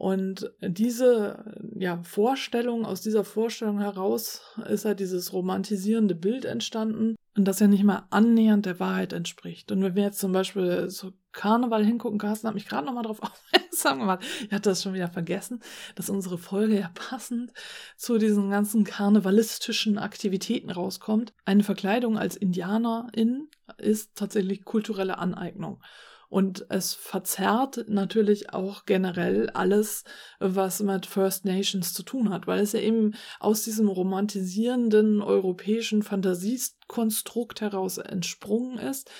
Und 0.00 0.50
diese 0.62 1.44
ja, 1.78 2.02
Vorstellung, 2.02 2.86
aus 2.86 3.02
dieser 3.02 3.22
Vorstellung 3.22 3.80
heraus 3.80 4.40
ist 4.66 4.86
halt 4.86 4.98
dieses 4.98 5.34
romantisierende 5.34 6.14
Bild 6.14 6.46
entstanden 6.46 7.16
und 7.36 7.44
das 7.44 7.60
ja 7.60 7.66
nicht 7.66 7.84
mal 7.84 8.06
annähernd 8.08 8.64
der 8.66 8.80
Wahrheit 8.80 9.12
entspricht. 9.12 9.70
Und 9.70 9.82
wenn 9.82 9.96
wir 9.96 10.04
jetzt 10.04 10.18
zum 10.18 10.32
Beispiel 10.32 10.88
so 10.88 11.12
Karneval 11.32 11.84
hingucken, 11.84 12.18
Carsten 12.18 12.48
hat 12.48 12.54
mich 12.54 12.66
gerade 12.66 12.86
nochmal 12.86 13.02
darauf 13.02 13.22
aufmerksam 13.22 13.98
gemacht, 13.98 14.24
ich 14.46 14.52
hatte 14.52 14.70
das 14.70 14.82
schon 14.82 14.94
wieder 14.94 15.08
vergessen, 15.08 15.60
dass 15.96 16.08
unsere 16.08 16.38
Folge 16.38 16.80
ja 16.80 16.90
passend 16.94 17.52
zu 17.96 18.16
diesen 18.16 18.48
ganzen 18.50 18.84
karnevalistischen 18.84 19.98
Aktivitäten 19.98 20.70
rauskommt. 20.70 21.34
Eine 21.44 21.62
Verkleidung 21.62 22.16
als 22.16 22.36
Indianerin 22.36 23.48
ist 23.76 24.16
tatsächlich 24.16 24.64
kulturelle 24.64 25.18
Aneignung. 25.18 25.82
Und 26.30 26.64
es 26.68 26.94
verzerrt 26.94 27.86
natürlich 27.88 28.54
auch 28.54 28.86
generell 28.86 29.50
alles, 29.50 30.04
was 30.38 30.80
mit 30.80 31.04
First 31.04 31.44
Nations 31.44 31.92
zu 31.92 32.04
tun 32.04 32.30
hat, 32.30 32.46
weil 32.46 32.60
es 32.60 32.72
ja 32.72 32.78
eben 32.80 33.14
aus 33.40 33.64
diesem 33.64 33.88
romantisierenden 33.88 35.22
europäischen 35.22 36.04
Fantasiekonstrukt 36.04 37.60
heraus 37.60 37.98
entsprungen 37.98 38.78
ist 38.78 39.10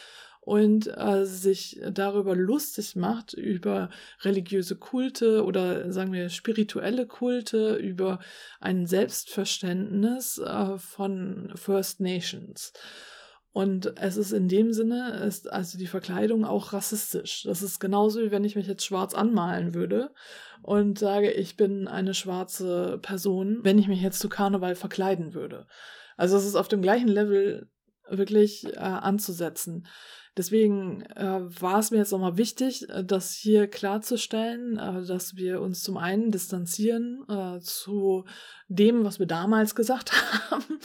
und 0.41 0.87
äh, 0.97 1.27
sich 1.27 1.81
darüber 1.91 2.37
lustig 2.37 2.95
macht, 2.95 3.35
über 3.35 3.91
religiöse 4.23 4.77
Kulte 4.77 5.45
oder 5.45 5.93
sagen 5.93 6.13
wir 6.13 6.29
spirituelle 6.29 7.07
Kulte, 7.07 7.75
über 7.75 8.21
ein 8.61 8.87
Selbstverständnis 8.87 10.39
äh, 10.39 10.79
von 10.79 11.53
First 11.57 11.99
Nations. 11.99 12.73
Und 13.53 13.95
es 13.97 14.17
ist 14.17 14.33
in 14.33 14.49
dem 14.49 14.73
Sinne, 14.73 15.25
ist 15.27 15.51
also 15.53 15.77
die 15.77 15.89
Verkleidung 15.89 16.45
auch 16.45 16.73
rassistisch. 16.73 17.43
Das 17.43 17.63
ist 17.63 17.81
genauso 17.81 18.21
wie 18.21 18.31
wenn 18.31 18.45
ich 18.45 18.55
mich 18.55 18.69
jetzt 18.69 18.85
schwarz 18.85 19.13
anmalen 19.13 19.75
würde 19.75 20.13
und 20.63 20.99
sage, 20.99 21.33
ich 21.33 21.57
bin 21.57 21.89
eine 21.89 22.15
schwarze 22.15 22.99
Person, 23.03 23.59
wenn 23.63 23.79
ich 23.79 23.89
mich 23.89 24.03
jetzt 24.03 24.21
zu 24.21 24.29
Karneval 24.29 24.77
verkleiden 24.77 25.35
würde. 25.35 25.67
Also 26.17 26.37
es 26.37 26.45
ist 26.45 26.55
auf 26.55 26.69
dem 26.69 26.81
gleichen 26.81 27.09
Level 27.09 27.69
wirklich 28.09 28.67
äh, 28.67 28.79
anzusetzen. 28.79 29.87
Deswegen 30.37 31.03
äh, 31.17 31.41
war 31.61 31.81
es 31.81 31.91
mir 31.91 31.99
jetzt 31.99 32.13
nochmal 32.13 32.37
wichtig, 32.37 32.89
äh, 32.89 33.05
das 33.05 33.33
hier 33.33 33.67
klarzustellen, 33.67 34.79
äh, 34.79 35.05
dass 35.05 35.35
wir 35.35 35.61
uns 35.61 35.83
zum 35.83 35.97
einen 35.97 36.31
distanzieren 36.31 37.25
äh, 37.29 37.59
zu 37.61 38.25
dem, 38.69 39.05
was 39.05 39.19
wir 39.19 39.27
damals 39.27 39.75
gesagt 39.75 40.13
haben. 40.51 40.79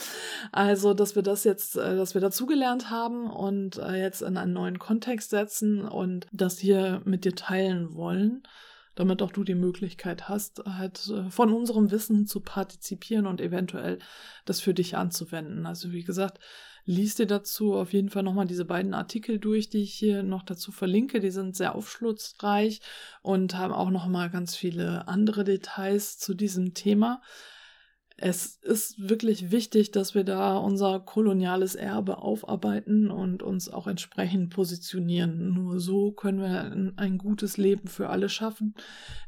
Also, 0.50 0.94
dass 0.94 1.14
wir 1.14 1.22
das 1.22 1.44
jetzt, 1.44 1.76
äh, 1.76 1.96
dass 1.96 2.14
wir 2.14 2.20
dazugelernt 2.20 2.90
haben 2.90 3.30
und 3.30 3.78
äh, 3.78 4.02
jetzt 4.02 4.22
in 4.22 4.36
einen 4.36 4.52
neuen 4.52 4.80
Kontext 4.80 5.30
setzen 5.30 5.86
und 5.86 6.26
das 6.32 6.58
hier 6.58 7.02
mit 7.04 7.24
dir 7.24 7.34
teilen 7.34 7.94
wollen 7.94 8.42
damit 8.96 9.20
auch 9.20 9.30
du 9.30 9.44
die 9.44 9.54
Möglichkeit 9.54 10.26
hast, 10.28 10.62
halt 10.64 11.12
von 11.28 11.52
unserem 11.52 11.90
Wissen 11.90 12.26
zu 12.26 12.40
partizipieren 12.40 13.26
und 13.26 13.42
eventuell 13.42 13.98
das 14.46 14.60
für 14.60 14.72
dich 14.72 14.96
anzuwenden. 14.96 15.66
Also 15.66 15.92
wie 15.92 16.02
gesagt, 16.02 16.38
lies 16.86 17.16
dir 17.16 17.26
dazu 17.26 17.74
auf 17.74 17.92
jeden 17.92 18.10
Fall 18.10 18.22
nochmal 18.22 18.46
diese 18.46 18.64
beiden 18.64 18.94
Artikel 18.94 19.38
durch, 19.38 19.68
die 19.68 19.82
ich 19.82 19.92
hier 19.94 20.22
noch 20.22 20.42
dazu 20.44 20.72
verlinke. 20.72 21.20
Die 21.20 21.30
sind 21.30 21.56
sehr 21.56 21.74
aufschlussreich 21.74 22.80
und 23.22 23.56
haben 23.56 23.74
auch 23.74 23.90
nochmal 23.90 24.30
ganz 24.30 24.56
viele 24.56 25.06
andere 25.08 25.44
Details 25.44 26.18
zu 26.18 26.34
diesem 26.34 26.74
Thema. 26.74 27.20
Es 28.18 28.56
ist 28.62 29.10
wirklich 29.10 29.50
wichtig, 29.50 29.90
dass 29.90 30.14
wir 30.14 30.24
da 30.24 30.56
unser 30.56 31.00
koloniales 31.00 31.74
Erbe 31.74 32.16
aufarbeiten 32.18 33.10
und 33.10 33.42
uns 33.42 33.68
auch 33.68 33.86
entsprechend 33.86 34.48
positionieren. 34.48 35.52
Nur 35.52 35.80
so 35.80 36.12
können 36.12 36.40
wir 36.40 36.94
ein 36.96 37.18
gutes 37.18 37.58
Leben 37.58 37.88
für 37.88 38.08
alle 38.08 38.30
schaffen, 38.30 38.74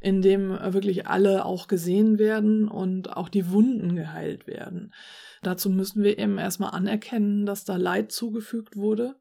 in 0.01 0.23
dem 0.23 0.51
wirklich 0.73 1.07
alle 1.07 1.45
auch 1.45 1.69
gesehen 1.69 2.19
werden 2.19 2.67
und 2.67 3.15
auch 3.15 3.29
die 3.29 3.51
Wunden 3.51 3.95
geheilt 3.95 4.47
werden. 4.47 4.95
Dazu 5.43 5.69
müssen 5.69 6.03
wir 6.03 6.19
eben 6.19 6.39
erstmal 6.39 6.71
anerkennen, 6.71 7.45
dass 7.45 7.67
da 7.67 7.77
Leid 7.77 8.11
zugefügt 8.11 8.77
wurde 8.77 9.17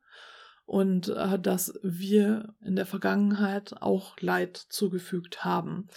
und 0.67 1.07
äh, 1.07 1.39
dass 1.39 1.79
wir 1.81 2.53
in 2.61 2.75
der 2.75 2.85
Vergangenheit 2.85 3.81
auch 3.81 4.19
Leid 4.19 4.57
zugefügt 4.57 5.45
haben. 5.45 5.87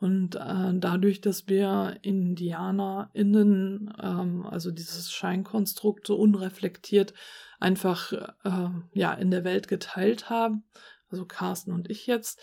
Und 0.00 0.34
äh, 0.36 0.72
dadurch, 0.72 1.20
dass 1.20 1.46
wir 1.46 1.98
IndianerInnen, 2.00 3.92
ähm, 4.02 4.46
also 4.46 4.70
dieses 4.70 5.12
Scheinkonstrukt 5.12 6.06
so 6.06 6.16
unreflektiert 6.16 7.12
einfach 7.60 8.12
äh, 8.12 8.70
ja 8.94 9.12
in 9.12 9.30
der 9.30 9.44
Welt 9.44 9.68
geteilt 9.68 10.30
haben, 10.30 10.64
also 11.10 11.26
Carsten 11.26 11.72
und 11.72 11.90
ich 11.90 12.06
jetzt, 12.06 12.40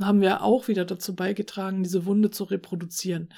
haben 0.00 0.22
wir 0.22 0.42
auch 0.42 0.66
wieder 0.66 0.86
dazu 0.86 1.14
beigetragen, 1.14 1.82
diese 1.82 2.06
Wunde 2.06 2.30
zu 2.30 2.44
reproduzieren. 2.44 3.28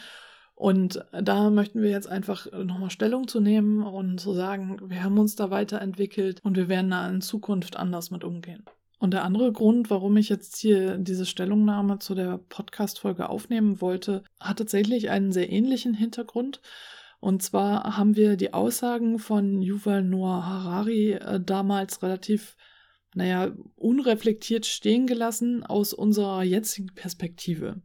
Und 0.54 1.04
da 1.10 1.50
möchten 1.50 1.82
wir 1.82 1.90
jetzt 1.90 2.08
einfach 2.08 2.46
nochmal 2.52 2.90
Stellung 2.90 3.26
zu 3.26 3.40
nehmen 3.40 3.82
und 3.82 4.20
zu 4.20 4.32
sagen, 4.32 4.78
wir 4.88 5.02
haben 5.02 5.18
uns 5.18 5.34
da 5.34 5.50
weiterentwickelt 5.50 6.40
und 6.44 6.56
wir 6.56 6.68
werden 6.68 6.90
da 6.90 7.08
in 7.08 7.20
Zukunft 7.20 7.76
anders 7.76 8.10
mit 8.10 8.22
umgehen. 8.22 8.64
Und 8.98 9.10
der 9.10 9.24
andere 9.24 9.52
Grund, 9.52 9.90
warum 9.90 10.16
ich 10.16 10.28
jetzt 10.28 10.56
hier 10.56 10.96
diese 10.96 11.26
Stellungnahme 11.26 11.98
zu 11.98 12.14
der 12.14 12.38
Podcast-Folge 12.48 13.28
aufnehmen 13.28 13.80
wollte, 13.80 14.22
hat 14.40 14.58
tatsächlich 14.58 15.10
einen 15.10 15.32
sehr 15.32 15.50
ähnlichen 15.50 15.92
Hintergrund. 15.92 16.62
Und 17.20 17.42
zwar 17.42 17.96
haben 17.96 18.16
wir 18.16 18.36
die 18.36 18.54
Aussagen 18.54 19.18
von 19.18 19.60
Yuval 19.60 20.02
Noah 20.02 20.46
Harari 20.46 21.12
äh, 21.12 21.40
damals 21.40 22.02
relativ, 22.02 22.56
naja, 23.14 23.52
unreflektiert 23.76 24.66
stehen 24.66 25.06
gelassen 25.06 25.64
aus 25.64 25.92
unserer 25.92 26.44
jetzigen 26.44 26.94
Perspektive. 26.94 27.82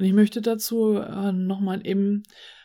Und 0.00 0.06
ich 0.06 0.14
möchte 0.14 0.40
dazu 0.40 0.94
äh, 0.94 1.30
nochmal 1.30 1.86
eben 1.86 2.22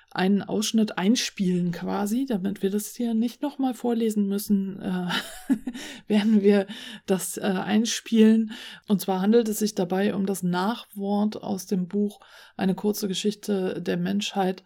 einen 0.09 0.41
Ausschnitt 0.41 0.97
einspielen 0.97 1.73
quasi, 1.73 2.25
damit 2.25 2.63
wir 2.63 2.69
das 2.69 2.95
hier 2.95 3.13
nicht 3.13 3.41
nochmal 3.41 3.73
vorlesen 3.73 4.29
müssen, 4.29 4.81
äh, 4.81 5.09
werden 6.07 6.41
wir 6.41 6.65
das 7.05 7.35
äh, 7.35 7.41
einspielen. 7.41 8.53
Und 8.87 9.01
zwar 9.01 9.19
handelt 9.19 9.49
es 9.49 9.59
sich 9.59 9.75
dabei 9.75 10.15
um 10.15 10.25
das 10.25 10.43
Nachwort 10.43 11.43
aus 11.43 11.65
dem 11.65 11.89
Buch 11.89 12.21
Eine 12.55 12.73
kurze 12.73 13.09
Geschichte 13.09 13.81
der 13.81 13.97
Menschheit, 13.97 14.63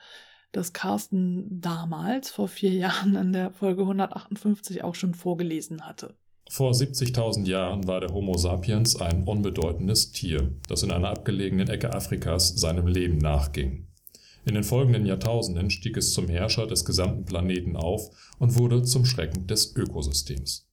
das 0.51 0.71
Carsten 0.71 1.59
damals 1.61 2.29
vor 2.29 2.49
vier 2.49 2.71
Jahren 2.73 3.15
in 3.15 3.33
der 3.33 3.49
Folge 3.49 3.81
158 3.81 4.83
auch 4.83 4.93
schon 4.93 5.15
vorgelesen 5.15 5.87
hatte. 5.87 6.15
Vor 6.51 6.71
70.000 6.71 7.45
Jahren 7.45 7.85
war 7.85 8.01
der 8.01 8.11
Homo 8.11 8.35
sapiens 8.35 8.95
ein 8.95 9.23
unbedeutendes 9.25 10.13
Tier, 10.13 10.51
das 10.67 10.81
in 10.81 10.89
einer 10.89 11.09
abgelegenen 11.09 11.69
Ecke 11.69 11.93
Afrikas 11.93 12.59
seinem 12.59 12.87
Leben 12.87 13.19
nachging. 13.19 13.85
In 14.45 14.55
den 14.55 14.63
folgenden 14.63 15.05
Jahrtausenden 15.05 15.69
stieg 15.69 15.95
es 15.95 16.11
zum 16.11 16.27
Herrscher 16.27 16.65
des 16.65 16.85
gesamten 16.85 17.23
Planeten 17.23 17.75
auf 17.75 18.09
und 18.39 18.57
wurde 18.57 18.81
zum 18.81 19.05
Schrecken 19.05 19.45
des 19.45 19.75
Ökosystems. 19.75 20.67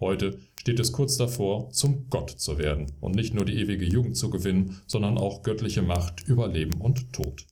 Heute 0.00 0.38
steht 0.60 0.80
es 0.80 0.92
kurz 0.92 1.16
davor, 1.16 1.70
zum 1.70 2.10
Gott 2.10 2.32
zu 2.32 2.58
werden 2.58 2.92
und 3.00 3.14
nicht 3.14 3.32
nur 3.32 3.46
die 3.46 3.58
ewige 3.58 3.86
Jugend 3.86 4.18
zu 4.18 4.28
gewinnen, 4.28 4.82
sondern 4.86 5.16
auch 5.16 5.42
göttliche 5.42 5.80
Macht 5.80 6.28
über 6.28 6.46
Leben 6.46 6.78
und 6.78 7.14
Tod. 7.14 7.46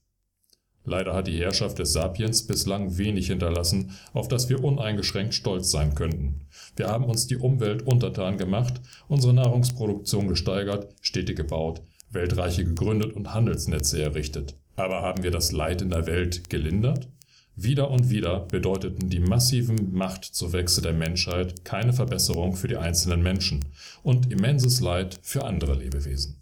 Leider 0.85 1.14
hat 1.14 1.26
die 1.26 1.38
Herrschaft 1.38 1.79
des 1.79 1.95
Sapiens 1.95 2.47
bislang 2.47 2.99
wenig 2.99 3.29
hinterlassen, 3.29 3.93
auf 4.12 4.29
das 4.29 4.50
wir 4.50 4.62
uneingeschränkt 4.62 5.35
stolz 5.35 5.71
sein 5.71 5.95
könnten. 5.95 6.43
Wir 6.76 6.88
haben 6.88 7.05
uns 7.05 7.26
die 7.26 7.37
Umwelt 7.37 7.87
untertan 7.87 8.37
gemacht, 8.37 8.81
unsere 9.09 9.33
Nahrungsproduktion 9.33 10.29
gesteigert, 10.29 10.88
Städte 11.00 11.35
gebaut, 11.35 11.81
Weltreiche 12.11 12.64
gegründet 12.64 13.14
und 13.14 13.33
Handelsnetze 13.33 14.03
errichtet. 14.03 14.57
Aber 14.76 15.03
haben 15.03 15.23
wir 15.23 15.31
das 15.31 15.53
Leid 15.53 15.83
in 15.83 15.91
der 15.91 16.07
Welt 16.07 16.50
gelindert? 16.50 17.09
Wieder 17.57 17.91
und 17.91 18.11
wieder 18.11 18.41
bedeuteten 18.41 19.09
die 19.09 19.21
massiven 19.21 19.95
Machtzuwächse 19.95 20.83
der 20.83 20.93
Menschheit 20.93 21.64
keine 21.64 21.93
Verbesserung 21.93 22.57
für 22.57 22.67
die 22.67 22.76
einzelnen 22.76 23.23
Menschen 23.23 23.64
und 24.03 24.33
immenses 24.33 24.81
Leid 24.81 25.19
für 25.23 25.45
andere 25.45 25.75
Lebewesen. 25.75 26.41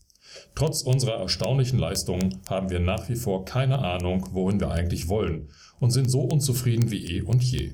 Trotz 0.54 0.82
unserer 0.82 1.20
erstaunlichen 1.20 1.78
Leistungen 1.78 2.40
haben 2.48 2.70
wir 2.70 2.80
nach 2.80 3.08
wie 3.08 3.16
vor 3.16 3.44
keine 3.44 3.78
Ahnung, 3.78 4.28
wohin 4.32 4.60
wir 4.60 4.70
eigentlich 4.70 5.08
wollen 5.08 5.48
und 5.80 5.90
sind 5.90 6.10
so 6.10 6.22
unzufrieden 6.22 6.90
wie 6.90 7.18
eh 7.18 7.22
und 7.22 7.42
je. 7.42 7.72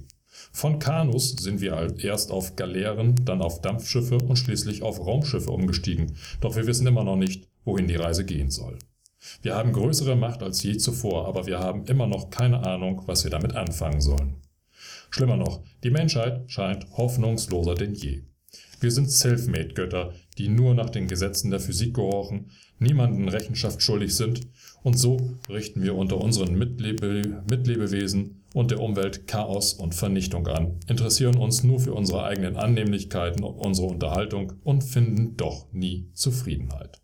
Von 0.53 0.79
Kanus 0.79 1.31
sind 1.31 1.61
wir 1.61 1.97
erst 1.99 2.31
auf 2.31 2.57
Galeeren, 2.57 3.15
dann 3.25 3.43
auf 3.43 3.61
Dampfschiffe 3.61 4.19
und 4.19 4.37
schließlich 4.37 4.83
auf 4.83 5.01
Raumschiffe 5.01 5.51
umgestiegen, 5.51 6.17
doch 6.41 6.57
wir 6.57 6.67
wissen 6.67 6.87
immer 6.87 7.05
noch 7.05 7.17
nicht, 7.17 7.49
wohin 7.65 7.89
die 7.89 7.97
Reise 7.97 8.25
gehen 8.25 8.51
soll. 8.51 8.79
Wir 9.43 9.57
haben 9.57 9.73
größere 9.73 10.17
Macht 10.17 10.43
als 10.43 10.63
je 10.63 10.77
zuvor, 10.77 11.27
aber 11.27 11.47
wir 11.47 11.59
haben 11.59 11.85
immer 11.87 12.07
noch 12.07 12.31
keine 12.31 12.65
Ahnung, 12.67 13.03
was 13.07 13.25
wir 13.25 13.31
damit 13.31 13.55
anfangen 13.55 14.01
sollen. 14.01 14.37
Schlimmer 15.11 15.37
noch, 15.37 15.63
die 15.83 15.91
Menschheit 15.91 16.51
scheint 16.51 16.87
hoffnungsloser 16.93 17.75
denn 17.75 17.95
je. 17.95 18.23
Wir 18.81 18.91
sind 18.93 19.11
Selfmade-Götter, 19.11 20.13
die 20.39 20.49
nur 20.49 20.75
nach 20.75 20.91
den 20.91 21.09
Gesetzen 21.09 21.51
der 21.51 21.61
Physik 21.61 21.95
gehorchen, 21.95 22.51
niemanden 22.79 23.29
Rechenschaft 23.29 23.83
schuldig 23.83 24.15
sind, 24.15 24.41
und 24.83 24.99
so 24.99 25.39
richten 25.49 25.83
wir 25.83 25.97
unter 25.97 26.19
unseren 26.19 26.57
Mitlebe 26.57 27.43
Mitlebewesen 27.51 28.45
und 28.55 28.71
der 28.71 28.81
Umwelt 28.81 29.27
Chaos 29.27 29.75
und 29.75 29.95
Vernichtung 29.95 30.47
an, 30.47 30.79
interessieren 30.87 31.37
uns 31.37 31.65
nur 31.65 31.81
für 31.81 31.93
unsere 31.93 32.25
eigenen 32.25 32.57
Annehmlichkeiten 32.57 33.43
und 33.45 33.55
unsere 33.57 33.89
Unterhaltung 33.89 34.55
und 34.65 34.85
finden 34.85 35.37
doch 35.37 35.71
nie 35.73 36.09
Zufriedenheit. 36.15 37.01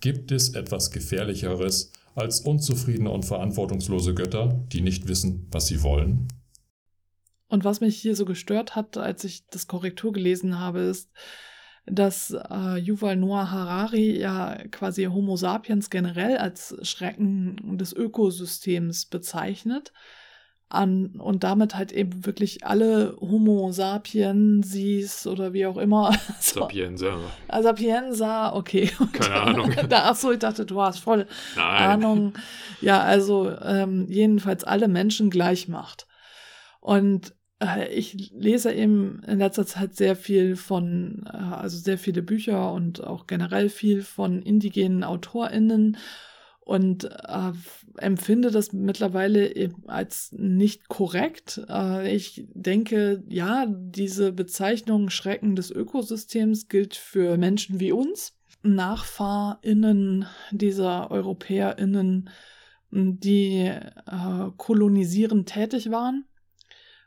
Gibt 0.00 0.32
es 0.32 0.54
etwas 0.54 0.90
Gefährlicheres 0.90 1.92
als 2.14 2.40
unzufriedene 2.40 3.10
und 3.10 3.24
verantwortungslose 3.24 4.14
Götter, 4.14 4.64
die 4.72 4.80
nicht 4.80 5.08
wissen, 5.08 5.46
was 5.50 5.66
sie 5.66 5.82
wollen? 5.82 6.28
Und 7.48 7.64
was 7.64 7.80
mich 7.80 7.96
hier 7.96 8.16
so 8.16 8.24
gestört 8.24 8.76
hat, 8.76 8.96
als 8.96 9.24
ich 9.24 9.44
das 9.48 9.66
Korrektur 9.66 10.12
gelesen 10.12 10.58
habe, 10.58 10.80
ist, 10.80 11.10
dass 11.90 12.30
äh, 12.30 12.76
Yuval 12.76 13.16
Noah 13.16 13.50
Harari 13.50 14.18
ja 14.18 14.56
quasi 14.70 15.04
Homo 15.04 15.36
sapiens 15.36 15.90
generell 15.90 16.36
als 16.36 16.76
Schrecken 16.82 17.78
des 17.78 17.92
Ökosystems 17.92 19.06
bezeichnet. 19.06 19.92
An, 20.72 21.16
und 21.18 21.42
damit 21.42 21.74
halt 21.74 21.90
eben 21.90 22.24
wirklich 22.24 22.64
alle 22.64 23.16
Homo 23.20 23.72
sapiensis 23.72 25.26
oder 25.26 25.52
wie 25.52 25.66
auch 25.66 25.76
immer. 25.76 26.16
Sapienza. 26.38 27.18
Ah, 27.48 27.60
Sapienza, 27.60 28.54
okay. 28.54 28.88
Keine 29.12 29.34
Ahnung. 29.34 29.74
da, 29.88 30.10
achso, 30.10 30.30
ich 30.30 30.38
dachte, 30.38 30.64
du 30.64 30.80
hast 30.80 31.00
voll 31.00 31.26
Nein. 31.56 31.64
Ahnung. 31.82 32.34
Ja, 32.80 33.00
also 33.00 33.50
ähm, 33.62 34.06
jedenfalls 34.08 34.62
alle 34.62 34.86
Menschen 34.86 35.28
gleich 35.28 35.66
macht. 35.66 36.06
Und 36.80 37.34
ich 37.90 38.32
lese 38.34 38.72
eben 38.72 39.22
in 39.26 39.38
letzter 39.38 39.66
Zeit 39.66 39.94
sehr 39.94 40.16
viel 40.16 40.56
von, 40.56 41.24
äh, 41.26 41.36
also 41.36 41.76
sehr 41.76 41.98
viele 41.98 42.22
Bücher 42.22 42.72
und 42.72 43.04
auch 43.04 43.26
generell 43.26 43.68
viel 43.68 44.02
von 44.02 44.42
indigenen 44.42 45.04
AutorInnen. 45.04 45.96
und 46.60 47.04
äh, 47.04 47.52
empfinde 47.96 48.52
das 48.52 48.72
mittlerweile 48.72 49.72
als 49.88 50.30
nicht 50.32 50.88
korrekt. 50.88 51.60
Äh, 51.68 52.14
ich 52.14 52.46
denke, 52.54 53.24
ja, 53.28 53.66
diese 53.66 54.32
Bezeichnung 54.32 55.10
Schrecken 55.10 55.56
des 55.56 55.70
Ökosystems 55.72 56.68
gilt 56.68 56.94
für 56.94 57.36
Menschen 57.38 57.80
wie 57.80 57.92
uns, 57.92 58.36
NachfahrInnen 58.62 60.26
dieser 60.52 61.10
EuropäerInnen, 61.10 62.30
die 62.92 63.56
äh, 63.66 64.50
kolonisierend 64.56 65.48
tätig 65.48 65.90
waren 65.90 66.24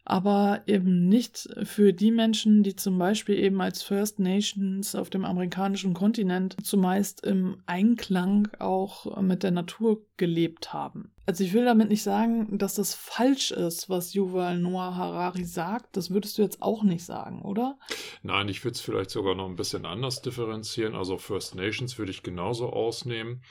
aber 0.06 0.64
eben 0.68 1.08
nicht 1.08 1.48
für 1.64 1.94
die 1.94 2.12
Menschen, 2.12 2.64
die 2.64 2.76
zum 2.76 2.98
Beispiel 2.98 3.40
eben 3.40 3.62
als 3.62 3.84
First 3.84 4.20
Nations 4.20 4.96
auf 4.96 5.10
dem 5.10 5.24
amerikanischen 5.24 5.94
Kontinent 5.94 6.58
zumeist 6.66 7.26
im 7.26 7.62
Einklang 7.66 8.50
auch 8.60 9.22
mit 9.22 9.44
der 9.44 9.52
Natur 9.52 10.02
gelebt 10.18 10.74
haben. 10.74 11.14
Also 11.26 11.46
ich 11.46 11.54
will 11.54 11.64
damit 11.64 11.88
nicht 11.88 12.04
sagen, 12.04 12.58
dass 12.58 12.76
das 12.76 12.94
falsch 12.96 13.52
ist, 13.52 13.90
was 13.90 14.14
Yuval 14.14 14.60
Noah 14.60 14.96
Harari 14.96 15.46
sagt. 15.46 15.96
Das 15.96 16.12
würdest 16.12 16.38
du 16.38 16.42
jetzt 16.42 16.62
auch 16.62 16.84
nicht 16.84 17.06
sagen, 17.06 17.42
oder? 17.42 17.78
Nein, 18.24 18.50
ich 18.50 18.62
würde 18.66 18.76
es 18.76 18.82
vielleicht 18.82 19.10
sogar 19.10 19.34
noch 19.34 19.48
ein 19.48 19.56
bisschen 19.56 19.86
anders 19.86 20.22
differenzieren. 20.22 20.96
Also 20.96 21.18
First 21.18 21.56
Nations 21.56 21.98
würde 21.98 22.12
ich 22.12 22.24
genauso 22.24 22.72
ausnehmen 22.72 23.42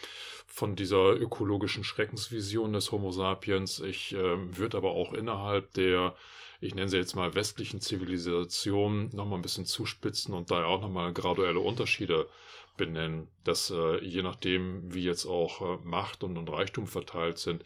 von 0.47 0.77
dieser 0.77 1.15
ökologischen 1.19 1.83
Schreckensvision 1.83 2.75
des 2.75 2.93
Homo 2.93 3.11
sapiens. 3.11 3.81
Ich 3.81 4.13
äh, 4.13 4.59
würde 4.59 4.77
aber 4.77 4.91
auch 4.91 5.15
innerhalb 5.15 5.73
der 5.73 6.15
ich 6.63 6.75
nenne 6.75 6.89
sie 6.89 6.97
jetzt 6.97 7.17
mal 7.17 7.35
westlichen 7.35 7.81
Zivilisation, 7.81 9.11
nochmal 9.13 9.39
ein 9.39 9.43
bisschen 9.43 9.67
zuspitzen 9.67 10.33
und 10.33 10.51
da 10.51 10.65
auch 10.65 10.81
nochmal 10.81 11.13
graduelle 11.13 11.61
Unterschiede 11.61 12.29
benennen, 12.77 13.29
dass 13.45 13.71
äh, 13.71 14.03
je 14.05 14.23
nachdem, 14.23 14.95
wie 14.95 15.03
jetzt 15.03 15.27
auch 15.27 15.61
äh, 15.61 15.79
Macht 15.85 16.25
und, 16.25 16.39
und, 16.39 16.51
Reichtum 16.51 16.87
verteilt 16.87 17.39
sind, 17.39 17.65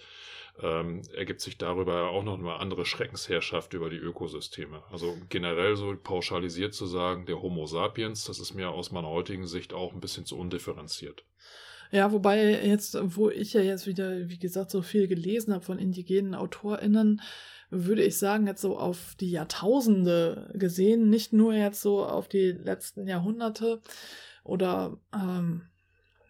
ähm, 0.62 1.02
ergibt 1.14 1.42
sich 1.42 1.58
darüber 1.58 2.08
auch 2.10 2.24
noch 2.24 2.38
eine 2.38 2.54
andere 2.54 2.86
Schreckensherrschaft 2.86 3.74
über 3.74 3.90
die 3.90 3.98
Ökosysteme. 3.98 4.82
Also 4.90 5.16
generell 5.28 5.76
so 5.76 5.94
pauschalisiert 6.02 6.74
zu 6.74 6.86
sagen, 6.86 7.26
der 7.26 7.40
Homo 7.42 7.66
sapiens, 7.66 8.24
das 8.24 8.40
ist 8.40 8.54
mir 8.54 8.70
aus 8.70 8.90
meiner 8.90 9.08
heutigen 9.08 9.46
Sicht 9.46 9.74
auch 9.74 9.92
ein 9.92 10.00
bisschen 10.00 10.24
zu 10.24 10.38
undifferenziert. 10.38 11.24
Ja, 11.92 12.10
wobei 12.10 12.64
jetzt, 12.66 12.98
wo 13.00 13.30
ich 13.30 13.52
ja 13.52 13.60
jetzt 13.60 13.86
wieder, 13.86 14.28
wie 14.28 14.38
gesagt, 14.38 14.70
so 14.70 14.82
viel 14.82 15.06
gelesen 15.06 15.54
habe 15.54 15.64
von 15.64 15.78
indigenen 15.78 16.34
AutorInnen, 16.34 17.20
würde 17.70 18.02
ich 18.02 18.18
sagen, 18.18 18.46
jetzt 18.46 18.62
so 18.62 18.78
auf 18.78 19.14
die 19.18 19.30
Jahrtausende 19.30 20.50
gesehen, 20.54 21.10
nicht 21.10 21.32
nur 21.32 21.54
jetzt 21.54 21.80
so 21.82 22.04
auf 22.04 22.28
die 22.28 22.52
letzten 22.52 23.06
Jahrhunderte 23.06 23.80
oder 24.44 24.98
ähm, 25.14 25.62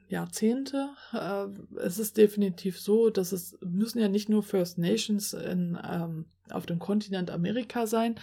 Jahrzehnte. 0.09 0.91
Äh, 1.13 1.47
es 1.81 1.99
ist 1.99 2.17
definitiv 2.17 2.81
so, 2.81 3.11
dass 3.11 3.33
es 3.33 3.59
müssen 3.61 3.99
ja 4.01 4.09
nicht 4.09 4.29
nur 4.29 4.43
First 4.43 4.79
Nations 4.79 5.33
in, 5.33 5.79
ähm, 5.85 6.27
auf 6.51 6.67
dem 6.67 6.79
Kontinent 6.79 7.31
Amerika 7.31 7.87
sein. 7.87 8.17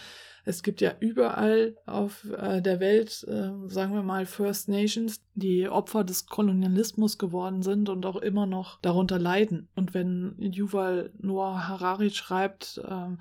Es 0.45 0.61
gibt 0.61 0.81
ja 0.81 0.93
überall 0.99 1.77
auf 1.85 2.25
äh, 2.37 2.61
der 2.61 2.79
Welt, 2.79 3.25
äh, 3.29 3.51
sagen 3.69 3.93
wir 3.93 4.03
mal, 4.03 4.25
First 4.25 4.67
Nations, 4.67 5.21
die 5.35 5.69
Opfer 5.69 6.03
des 6.03 6.25
Kolonialismus 6.25 7.17
geworden 7.17 7.63
sind 7.63 7.87
und 7.87 8.05
auch 8.05 8.17
immer 8.17 8.45
noch 8.45 8.79
darunter 8.81 9.19
leiden. 9.19 9.69
Und 9.75 9.93
wenn 9.93 10.35
Yuval 10.39 11.11
Noah 11.19 11.67
Harari 11.69 12.09
schreibt, 12.09 12.81
äh, 12.85 13.15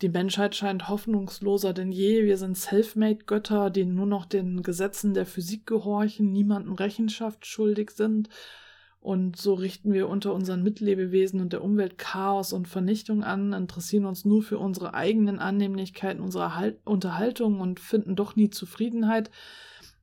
die 0.00 0.08
Menschheit 0.08 0.54
scheint 0.54 0.88
hoffnungsloser 0.88 1.72
denn 1.72 1.90
je. 1.90 2.24
Wir 2.24 2.36
sind 2.36 2.56
Selfmade-Götter, 2.56 3.70
die 3.70 3.84
nur 3.84 4.06
noch 4.06 4.24
den 4.24 4.62
Gesetzen 4.62 5.14
der 5.14 5.26
Physik 5.26 5.66
gehorchen, 5.66 6.32
niemandem 6.32 6.74
Rechenschaft 6.74 7.46
schuldig 7.46 7.90
sind 7.90 8.28
und 9.04 9.36
so 9.36 9.52
richten 9.52 9.92
wir 9.92 10.08
unter 10.08 10.32
unseren 10.32 10.62
Mitlebewesen 10.62 11.42
und 11.42 11.52
der 11.52 11.62
Umwelt 11.62 11.98
Chaos 11.98 12.54
und 12.54 12.68
Vernichtung 12.68 13.22
an, 13.22 13.52
interessieren 13.52 14.06
uns 14.06 14.24
nur 14.24 14.42
für 14.42 14.58
unsere 14.58 14.94
eigenen 14.94 15.40
Annehmlichkeiten, 15.40 16.22
unsere 16.22 16.56
halt 16.56 16.78
Unterhaltung 16.86 17.60
und 17.60 17.80
finden 17.80 18.16
doch 18.16 18.34
nie 18.34 18.48
Zufriedenheit. 18.48 19.30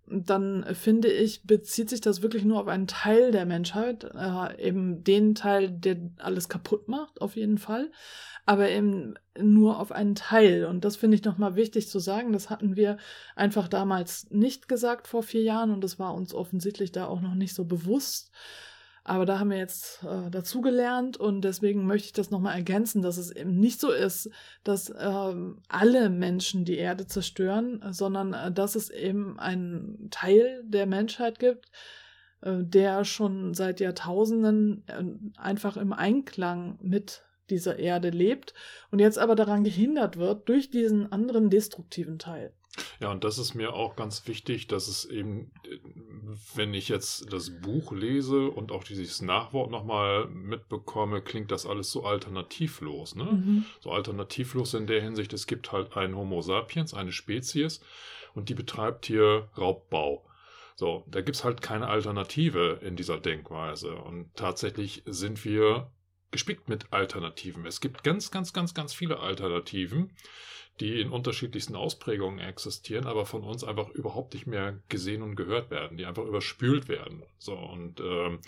Dann 0.06 0.64
finde 0.76 1.08
ich, 1.08 1.48
bezieht 1.48 1.90
sich 1.90 2.02
das 2.02 2.22
wirklich 2.22 2.46
nur 2.46 2.62
auf 2.62 2.68
einen 2.68 2.86
Teil 2.86 3.32
der 3.32 3.48
Menschheit, 3.48 4.04
äh, 4.04 4.64
eben 4.64 5.04
den 5.04 5.34
Teil, 5.34 5.72
der 5.72 5.98
alles 6.20 6.48
kaputt 6.48 6.88
macht, 6.88 7.22
auf 7.22 7.36
jeden 7.36 7.58
Fall, 7.58 7.92
aber 8.46 8.70
eben 8.70 9.16
nur 9.36 9.80
auf 9.80 9.92
einen 9.92 10.14
Teil. 10.14 10.66
Und 10.66 10.86
das 10.86 10.96
finde 10.96 11.16
ich 11.16 11.24
nochmal 11.24 11.56
wichtig 11.56 11.90
zu 11.90 11.98
sagen. 11.98 12.34
Das 12.34 12.52
hatten 12.52 12.76
wir 12.76 12.98
einfach 13.36 13.68
damals 13.68 14.30
nicht 14.30 14.68
gesagt 14.68 15.08
vor 15.08 15.24
vier 15.24 15.42
Jahren 15.42 15.72
und 15.72 15.84
das 15.84 15.98
war 15.98 16.14
uns 16.14 16.36
offensichtlich 16.36 16.92
da 16.92 17.08
auch 17.08 17.22
noch 17.22 17.34
nicht 17.34 17.56
so 17.56 17.66
bewusst. 17.66 18.30
Aber 19.04 19.26
da 19.26 19.40
haben 19.40 19.50
wir 19.50 19.58
jetzt 19.58 20.04
äh, 20.04 20.30
dazugelernt 20.30 21.18
und 21.18 21.42
deswegen 21.42 21.88
möchte 21.88 22.06
ich 22.08 22.14
das 22.14 22.30
nochmal 22.30 22.56
ergänzen, 22.56 23.02
dass 23.02 23.18
es 23.18 23.32
eben 23.32 23.60
nicht 23.60 23.80
so 23.80 23.92
ist, 23.92 24.30
dass 24.64 24.90
äh, 24.90 25.36
alle 25.70 26.10
Menschen 26.10 26.66
die 26.66 26.78
Erde 26.78 27.08
zerstören, 27.08 27.84
sondern 27.90 28.34
äh, 28.34 28.52
dass 28.52 28.76
es 28.76 28.92
eben 28.92 29.40
einen 29.40 30.10
Teil 30.12 30.62
der 30.66 30.86
Menschheit 30.86 31.40
gibt, 31.40 31.72
äh, 32.42 32.58
der 32.64 33.04
schon 33.04 33.56
seit 33.56 33.80
Jahrtausenden 33.80 34.84
äh, 34.86 35.04
einfach 35.40 35.78
im 35.78 35.94
Einklang 35.94 36.78
mit 36.84 37.24
dieser 37.50 37.80
Erde 37.80 38.12
lebt 38.12 38.54
und 38.92 39.00
jetzt 39.00 39.18
aber 39.18 39.36
daran 39.36 39.64
gehindert 39.64 40.18
wird 40.18 40.48
durch 40.48 40.70
diesen 40.70 41.12
anderen 41.12 41.50
destruktiven 41.50 42.20
Teil. 42.20 42.54
Ja, 43.00 43.12
und 43.12 43.24
das 43.24 43.38
ist 43.38 43.54
mir 43.54 43.74
auch 43.74 43.96
ganz 43.96 44.28
wichtig, 44.28 44.68
dass 44.68 44.88
es 44.88 45.06
eben, 45.06 45.52
wenn 46.56 46.74
ich 46.74 46.88
jetzt 46.88 47.32
das 47.32 47.50
Buch 47.62 47.92
lese 47.92 48.48
und 48.48 48.72
auch 48.72 48.84
dieses 48.84 49.22
Nachwort 49.22 49.72
nochmal 49.72 50.28
mitbekomme, 50.28 51.22
klingt 51.22 51.52
das 51.52 51.66
alles 51.66 51.92
so 51.92 52.06
alternativlos. 52.06 53.16
Ne? 53.16 53.26
Mhm. 53.26 53.66
So 53.82 53.92
alternativlos 53.92 54.74
in 54.74 54.88
der 54.88 55.02
Hinsicht, 55.02 55.34
es 55.34 55.48
gibt 55.48 55.72
halt 55.72 55.98
einen 55.98 56.16
Homo 56.16 56.42
sapiens, 56.42 56.94
eine 56.94 57.12
Spezies, 57.12 57.82
und 58.34 58.48
die 58.48 58.56
betreibt 58.56 59.06
hier 59.06 59.50
Raubbau. 59.58 60.26
So, 60.76 61.04
da 61.08 61.22
gibt 61.22 61.36
es 61.36 61.44
halt 61.44 61.62
keine 61.62 61.88
Alternative 61.88 62.80
in 62.82 62.96
dieser 62.96 63.20
Denkweise. 63.20 63.96
Und 63.96 64.34
tatsächlich 64.36 65.04
sind 65.06 65.44
wir 65.44 65.92
gespickt 66.32 66.70
mit 66.70 66.92
Alternativen. 66.92 67.66
Es 67.66 67.82
gibt 67.82 68.04
ganz, 68.04 68.32
ganz, 68.32 68.54
ganz, 68.54 68.74
ganz 68.74 68.94
viele 68.94 69.20
Alternativen 69.20 70.16
die 70.80 71.00
in 71.02 71.10
unterschiedlichsten 71.10 71.76
Ausprägungen 71.76 72.40
existieren, 72.40 73.06
aber 73.06 73.26
von 73.26 73.44
uns 73.44 73.64
einfach 73.64 73.90
überhaupt 73.90 74.34
nicht 74.34 74.48
mehr 74.48 74.80
gesehen 74.90 75.22
und 75.22 75.36
gehört 75.36 75.70
werden, 75.70 75.98
die 75.98 76.06
einfach 76.06 76.26
überspült 76.26 76.88
werden. 76.88 77.24
So 77.38 77.54
und 77.54 78.00
ähm, 78.00 78.40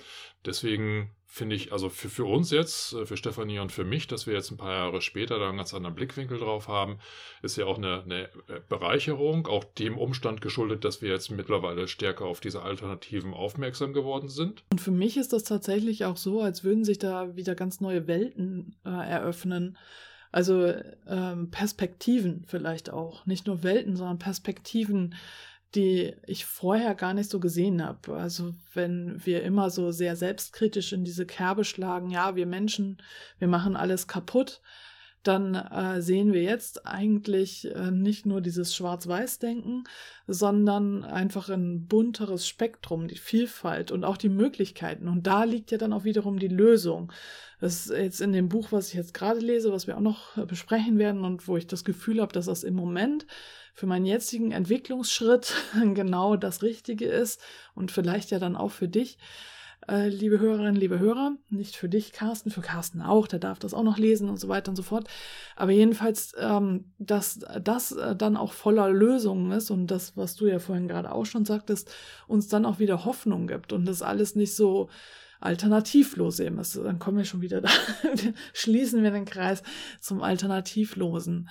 deswegen 0.46 1.12
finde 1.34 1.56
ich, 1.56 1.72
also 1.72 1.90
für, 1.90 2.10
für 2.10 2.26
uns 2.26 2.52
jetzt, 2.52 2.94
äh, 2.94 3.08
für 3.08 3.18
Stefanie 3.18 3.58
und 3.58 3.72
für 3.72 3.84
mich, 3.84 4.06
dass 4.06 4.28
wir 4.28 4.36
jetzt 4.36 4.52
ein 4.52 4.58
paar 4.58 4.74
Jahre 4.74 5.02
später 5.02 5.40
da 5.40 5.50
einen 5.50 5.58
ganz 5.58 5.74
anderen 5.74 5.96
Blickwinkel 5.96 6.38
drauf 6.38 6.68
haben, 6.68 7.00
ist 7.42 7.58
ja 7.58 7.66
auch 7.66 7.80
eine, 7.80 8.04
eine 8.04 8.26
äh, 8.26 8.62
Bereicherung, 8.70 9.48
auch 9.48 9.64
dem 9.64 9.98
Umstand 9.98 10.42
geschuldet, 10.42 10.86
dass 10.86 11.02
wir 11.02 11.10
jetzt 11.10 11.32
mittlerweile 11.32 11.88
stärker 11.88 12.26
auf 12.26 12.40
diese 12.40 12.62
Alternativen 12.62 13.34
aufmerksam 13.34 13.94
geworden 13.94 14.30
sind. 14.30 14.64
Und 14.72 14.80
für 14.80 14.92
mich 14.92 15.18
ist 15.18 15.34
das 15.34 15.44
tatsächlich 15.44 16.06
auch 16.06 16.18
so, 16.18 16.40
als 16.40 16.64
würden 16.64 16.86
sich 16.86 17.00
da 17.00 17.36
wieder 17.36 17.56
ganz 17.56 17.82
neue 17.82 18.06
Welten 18.06 18.76
äh, 18.86 18.90
eröffnen. 18.90 19.76
Also 20.34 20.74
ähm, 21.08 21.52
Perspektiven 21.52 22.44
vielleicht 22.48 22.90
auch. 22.90 23.24
Nicht 23.28 23.46
nur 23.46 23.62
Welten, 23.62 23.96
sondern 23.96 24.18
Perspektiven, 24.18 25.14
die 25.76 26.16
ich 26.26 26.46
vorher 26.46 26.96
gar 26.96 27.14
nicht 27.14 27.30
so 27.30 27.40
gesehen 27.40 27.86
habe. 27.86 28.16
Also 28.16 28.56
wenn 28.74 29.24
wir 29.24 29.44
immer 29.44 29.70
so 29.70 29.92
sehr 29.92 30.16
selbstkritisch 30.16 30.92
in 30.92 31.04
diese 31.04 31.28
Kerbe 31.28 31.64
schlagen, 31.64 32.10
ja, 32.10 32.36
wir 32.36 32.48
Menschen, 32.48 32.98
wir 33.38 33.48
machen 33.48 33.76
alles 33.76 34.08
kaputt, 34.08 34.62
dann 35.24 35.56
äh, 35.56 36.02
sehen 36.02 36.34
wir 36.34 36.44
jetzt 36.44 36.86
eigentlich 36.86 37.74
äh, 37.74 37.92
nicht 37.92 38.26
nur 38.26 38.42
dieses 38.42 38.76
Schwarz-Weiß-Denken, 38.76 39.86
sondern 40.28 41.04
einfach 41.04 41.50
ein 41.50 41.88
bunteres 41.88 42.48
Spektrum, 42.48 43.08
die 43.08 43.18
Vielfalt 43.18 43.92
und 43.92 44.04
auch 44.04 44.18
die 44.18 44.30
Möglichkeiten. 44.30 45.08
Und 45.08 45.26
da 45.26 45.46
liegt 45.46 45.72
ja 45.72 45.78
dann 45.78 45.94
auch 45.94 46.04
wiederum 46.04 46.40
die 46.40 46.48
Lösung. 46.50 47.12
Das 47.62 47.88
ist 47.88 47.98
jetzt 47.98 48.22
in 48.22 48.34
dem 48.34 48.50
Buch, 48.50 48.72
was 48.72 48.90
ich 48.90 48.96
jetzt 48.96 49.14
gerade 49.14 49.40
lese, 49.40 49.72
was 49.72 49.88
wir 49.88 49.96
auch 49.96 50.02
noch 50.02 50.38
äh, 50.38 50.46
besprechen 50.46 51.00
werden 51.00 51.24
und 51.24 51.48
wo 51.48 51.56
ich 51.56 51.68
das 51.68 51.86
Gefühl 51.86 52.22
habe, 52.22 52.34
dass 52.34 52.46
das 52.46 52.64
im 52.64 52.76
Moment 52.76 53.26
für 53.74 53.88
meinen 53.88 54.06
jetzigen 54.06 54.52
Entwicklungsschritt 54.52 55.54
genau 55.94 56.36
das 56.36 56.62
Richtige 56.62 57.06
ist 57.06 57.42
und 57.76 57.92
vielleicht 57.92 58.32
ja 58.32 58.40
dann 58.40 58.56
auch 58.56 58.72
für 58.72 58.88
dich 58.88 59.18
äh, 59.88 60.08
liebe 60.08 60.40
Hörerinnen, 60.40 60.76
liebe 60.76 61.00
Hörer. 61.00 61.36
Nicht 61.50 61.76
für 61.76 61.90
dich, 61.90 62.12
Carsten, 62.12 62.52
für 62.52 62.62
Carsten 62.62 63.02
auch, 63.02 63.28
der 63.28 63.40
darf 63.40 63.60
das 63.60 63.74
auch 63.74 63.84
noch 63.84 63.98
lesen 63.98 64.30
und 64.30 64.40
so 64.40 64.48
weiter 64.48 64.70
und 64.70 64.76
so 64.76 64.84
fort. 64.84 65.08
Aber 65.56 65.72
jedenfalls, 65.72 66.34
ähm, 66.40 66.94
dass 66.98 67.40
das 67.62 67.92
äh, 67.92 68.16
dann 68.16 68.38
auch 68.38 68.54
voller 68.54 68.90
Lösungen 68.90 69.52
ist 69.52 69.72
und 69.72 69.88
das, 69.88 70.16
was 70.18 70.36
du 70.36 70.48
ja 70.48 70.60
vorhin 70.60 70.88
gerade 70.88 71.12
auch 71.12 71.26
schon 71.26 71.46
sagtest, 71.46 71.92
uns 72.28 72.48
dann 72.48 72.66
auch 72.66 72.80
wieder 72.80 73.06
Hoffnung 73.06 73.48
gibt 73.48 73.74
und 73.74 73.86
das 73.86 74.02
alles 74.02 74.36
nicht 74.36 74.56
so 74.56 74.90
alternativlos 75.40 76.40
eben 76.40 76.60
ist. 76.60 76.78
Dann 76.78 77.00
kommen 77.00 77.18
wir 77.18 77.26
schon 77.26 77.42
wieder 77.42 77.62
da, 77.62 77.70
schließen 78.54 79.04
wir 79.04 79.12
den 79.12 79.26
Kreis 79.26 79.62
zum 80.00 80.22
Alternativlosen, 80.22 81.50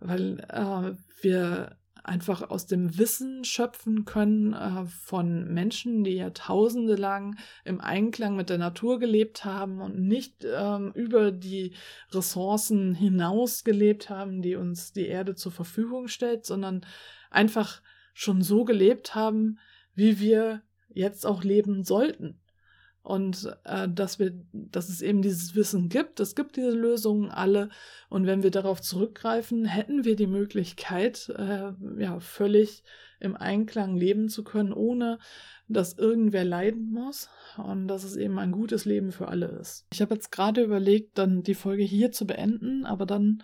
weil 0.00 0.40
äh, 0.48 0.96
wir 1.22 1.76
einfach 2.08 2.50
aus 2.50 2.66
dem 2.66 2.98
Wissen 2.98 3.44
schöpfen 3.44 4.04
können 4.04 4.54
äh, 4.54 4.86
von 4.86 5.52
Menschen, 5.52 6.02
die 6.02 6.14
Jahrtausende 6.14 6.96
lang 6.96 7.36
im 7.64 7.80
Einklang 7.80 8.34
mit 8.34 8.50
der 8.50 8.58
Natur 8.58 8.98
gelebt 8.98 9.44
haben 9.44 9.80
und 9.80 10.00
nicht 10.00 10.44
ähm, 10.44 10.92
über 10.94 11.30
die 11.30 11.74
Ressourcen 12.10 12.94
hinaus 12.94 13.62
gelebt 13.62 14.10
haben, 14.10 14.42
die 14.42 14.56
uns 14.56 14.92
die 14.92 15.06
Erde 15.06 15.34
zur 15.34 15.52
Verfügung 15.52 16.08
stellt, 16.08 16.44
sondern 16.46 16.84
einfach 17.30 17.82
schon 18.14 18.42
so 18.42 18.64
gelebt 18.64 19.14
haben, 19.14 19.58
wie 19.94 20.18
wir 20.18 20.62
jetzt 20.88 21.26
auch 21.26 21.44
leben 21.44 21.84
sollten. 21.84 22.40
Und 23.02 23.56
äh, 23.64 23.88
dass 23.88 24.18
wir, 24.18 24.32
dass 24.52 24.88
es 24.88 25.00
eben 25.00 25.22
dieses 25.22 25.54
Wissen 25.54 25.88
gibt, 25.88 26.20
es 26.20 26.34
gibt 26.34 26.56
diese 26.56 26.72
Lösungen 26.72 27.30
alle. 27.30 27.70
Und 28.10 28.26
wenn 28.26 28.42
wir 28.42 28.50
darauf 28.50 28.82
zurückgreifen, 28.82 29.64
hätten 29.64 30.04
wir 30.04 30.14
die 30.14 30.26
Möglichkeit, 30.26 31.32
äh, 31.36 31.72
ja, 31.98 32.20
völlig 32.20 32.82
im 33.20 33.36
Einklang 33.36 33.96
leben 33.96 34.28
zu 34.28 34.44
können, 34.44 34.72
ohne 34.72 35.18
dass 35.68 35.94
irgendwer 35.94 36.44
leiden 36.44 36.92
muss 36.92 37.28
und 37.56 37.88
dass 37.88 38.04
es 38.04 38.16
eben 38.16 38.38
ein 38.38 38.52
gutes 38.52 38.84
Leben 38.84 39.12
für 39.12 39.28
alle 39.28 39.46
ist. 39.46 39.86
Ich 39.92 40.00
habe 40.00 40.14
jetzt 40.14 40.30
gerade 40.30 40.62
überlegt, 40.62 41.18
dann 41.18 41.42
die 41.42 41.54
Folge 41.54 41.82
hier 41.82 42.12
zu 42.12 42.26
beenden, 42.26 42.86
aber 42.86 43.06
dann 43.06 43.42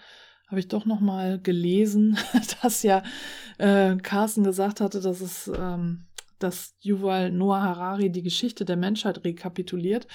habe 0.48 0.60
ich 0.60 0.68
doch 0.68 0.84
noch 0.84 1.00
mal 1.00 1.40
gelesen, 1.40 2.18
dass 2.62 2.82
ja 2.82 3.02
äh, 3.58 3.96
Carsten 3.96 4.44
gesagt 4.44 4.80
hatte, 4.80 5.00
dass 5.00 5.20
es 5.20 5.50
ähm, 5.54 6.04
dass 6.44 6.76
Yuval 6.80 7.30
Noah 7.33 7.62
Harari 7.62 8.11
die 8.11 8.22
Geschichte 8.22 8.64
der 8.64 8.76
Menschheit 8.76 9.24
rekapituliert. 9.24 10.07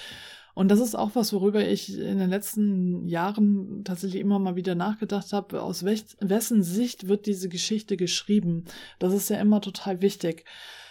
Und 0.54 0.68
das 0.68 0.80
ist 0.80 0.94
auch 0.94 1.10
was, 1.14 1.32
worüber 1.32 1.66
ich 1.66 1.96
in 1.96 2.18
den 2.18 2.30
letzten 2.30 3.06
Jahren 3.06 3.82
tatsächlich 3.84 4.20
immer 4.20 4.38
mal 4.38 4.56
wieder 4.56 4.74
nachgedacht 4.74 5.32
habe. 5.32 5.62
Aus 5.62 5.84
wessen 5.84 6.62
Sicht 6.62 7.08
wird 7.08 7.26
diese 7.26 7.48
Geschichte 7.48 7.96
geschrieben? 7.96 8.64
Das 8.98 9.12
ist 9.12 9.30
ja 9.30 9.38
immer 9.38 9.60
total 9.60 10.02
wichtig. 10.02 10.44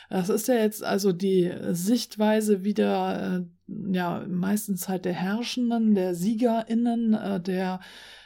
Das 0.09 0.29
ist 0.29 0.47
ja 0.47 0.55
jetzt 0.55 0.83
also 0.83 1.11
die 1.11 1.53
Sichtweise 1.69 2.63
wieder, 2.63 3.45
äh, 3.67 3.93
ja, 3.93 4.25
meistens 4.27 4.89
halt 4.89 5.05
der 5.05 5.13
Herrschenden, 5.13 5.93
der 5.93 6.15
SiegerInnen, 6.15 7.13
äh, 7.13 7.39
der 7.39 7.79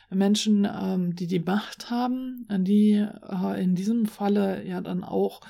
Menschen, 0.10 0.66
ähm, 0.66 1.16
die 1.16 1.28
die 1.28 1.42
Macht 1.42 1.90
haben, 1.90 2.48
die 2.50 2.94
äh, 2.94 3.62
in 3.62 3.76
diesem 3.76 4.06
Falle 4.06 4.66
ja 4.66 4.80
dann 4.80 5.04
auch 5.04 5.42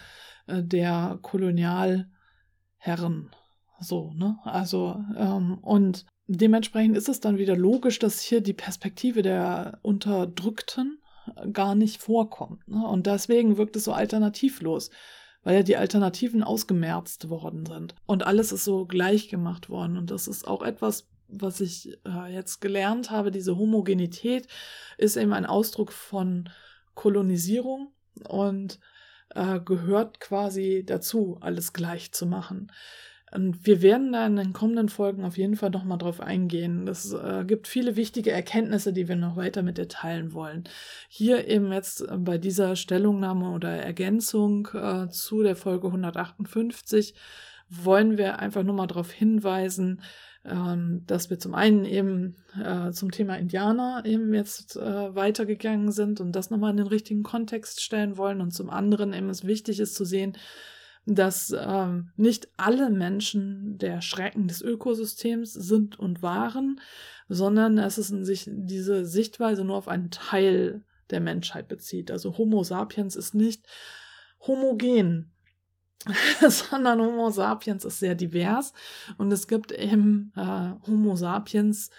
der 0.48 1.20
Kolonialherren. 1.22 2.08
So, 3.80 4.14
ne? 4.14 4.38
Also, 4.44 5.04
ähm, 5.18 5.58
und 5.60 6.06
dementsprechend 6.28 6.98
ist 6.98 7.10
es 7.10 7.20
dann 7.20 7.38
wieder 7.38 7.56
logisch, 7.56 8.00
dass 8.00 8.22
hier 8.22 8.42
die 8.42 8.54
Perspektive 8.54 9.22
der 9.22 9.80
Unterdrückten 9.82 11.00
gar 11.52 11.76
nicht 11.76 12.02
vorkommt. 12.02 12.68
Ne? 12.68 12.86
Und 12.86 13.08
deswegen 13.08 13.58
wirkt 13.58 13.76
es 13.76 13.86
so 13.86 13.94
alternativlos, 13.94 14.90
weil 15.44 15.58
ja 15.58 15.64
die 15.64 15.78
Alternativen 15.78 16.44
ausgemerzt 16.44 17.30
worden 17.30 17.66
sind. 17.66 17.96
Und 18.06 18.26
alles 18.26 18.52
ist 18.52 18.66
so 18.66 18.86
gleich 18.86 19.30
gemacht 19.30 19.70
worden. 19.70 19.98
Und 19.98 20.12
das 20.12 20.28
ist 20.28 20.48
auch 20.48 20.62
etwas, 20.62 21.08
was 21.28 21.62
ich 21.62 21.98
äh, 22.06 22.34
jetzt 22.34 22.62
gelernt 22.62 23.12
habe. 23.12 23.32
Diese 23.32 23.58
Homogenität 23.58 24.48
ist 24.98 25.18
eben 25.18 25.34
ein 25.34 25.46
Ausdruck 25.46 25.92
von 25.92 26.50
Kolonisierung 26.94 27.92
und 28.28 28.80
äh, 29.36 29.60
gehört 29.60 30.20
quasi 30.20 30.84
dazu, 30.86 31.38
alles 31.42 31.74
gleich 31.74 32.12
zu 32.12 32.26
machen. 32.26 32.72
Und 33.34 33.66
wir 33.66 33.82
werden 33.82 34.14
da 34.14 34.28
in 34.28 34.36
den 34.36 34.54
kommenden 34.54 34.90
Folgen 34.90 35.26
auf 35.26 35.38
jeden 35.38 35.56
Fall 35.56 35.72
nochmal 35.72 35.98
drauf 35.98 36.22
eingehen. 36.22 36.88
Es 36.88 37.14
äh, 37.14 37.44
gibt 37.46 37.68
viele 37.68 37.96
wichtige 37.96 38.32
Erkenntnisse, 38.32 38.94
die 38.94 39.08
wir 39.08 39.16
noch 39.16 39.36
weiter 39.36 39.64
mit 39.64 39.80
dir 39.80 39.88
teilen 39.88 40.34
wollen. 40.34 40.66
Hier 41.10 41.48
eben 41.48 41.72
jetzt 41.72 42.02
äh, 42.02 42.18
bei 42.18 42.38
dieser 42.38 42.76
Stellungnahme 42.76 43.50
oder 43.50 43.70
Ergänzung 43.70 44.68
äh, 44.76 45.10
zu 45.10 45.42
der 45.42 45.56
Folge 45.56 45.88
158 45.88 47.16
wollen 47.70 48.20
wir 48.20 48.38
einfach 48.38 48.62
nur 48.62 48.76
mal 48.76 48.86
darauf 48.86 49.12
hinweisen, 49.12 50.02
ähm, 50.46 51.04
dass 51.08 51.30
wir 51.30 51.40
zum 51.40 51.56
einen 51.56 51.86
eben 51.86 52.36
äh, 52.62 52.92
zum 52.92 53.12
Thema 53.12 53.38
Indianer 53.38 54.04
eben 54.06 54.34
jetzt 54.34 54.76
äh, 54.76 55.16
weitergegangen 55.16 55.92
sind 55.92 56.20
und 56.20 56.34
das 56.34 56.50
nochmal 56.50 56.72
in 56.72 56.78
den 56.78 56.88
richtigen 56.88 57.24
Kontext 57.24 57.82
stellen 57.82 58.18
wollen 58.18 58.42
und 58.42 58.52
zum 58.52 58.70
anderen 58.70 59.14
eben 59.14 59.30
es 59.30 59.46
wichtig 59.46 59.80
ist 59.80 59.96
zu 59.96 60.04
sehen, 60.04 60.38
dass 61.06 61.54
ähm, 61.58 62.10
nicht 62.16 62.48
alle 62.58 62.90
Menschen 62.90 63.78
der 63.78 64.02
Schrecken 64.02 64.48
des 64.48 64.62
Ökosystems 64.62 65.54
sind 65.54 66.00
und 66.00 66.22
waren, 66.22 66.80
sondern 67.28 67.76
dass 67.76 67.98
es 67.98 68.08
sich 68.08 68.46
diese 68.48 69.06
Sichtweise 69.06 69.66
nur 69.66 69.78
auf 69.78 69.88
einen 69.88 70.12
Teil 70.12 70.84
der 71.10 71.20
Menschheit 71.20 71.68
bezieht. 71.68 72.10
Also 72.10 72.38
Homo 72.38 72.64
sapiens 72.64 73.16
ist 73.16 73.36
nicht 73.36 73.66
homogen 74.46 75.33
sondern 76.48 77.02
Homo 77.02 77.30
sapiens 77.30 77.86
ist 77.86 78.00
sehr 78.00 78.16
divers. 78.16 78.74
Und 79.18 79.32
es 79.32 79.48
gibt 79.48 79.72
eben 79.72 80.32
äh, 80.36 80.72
Homo 80.88 81.16
sapiens, 81.16 81.90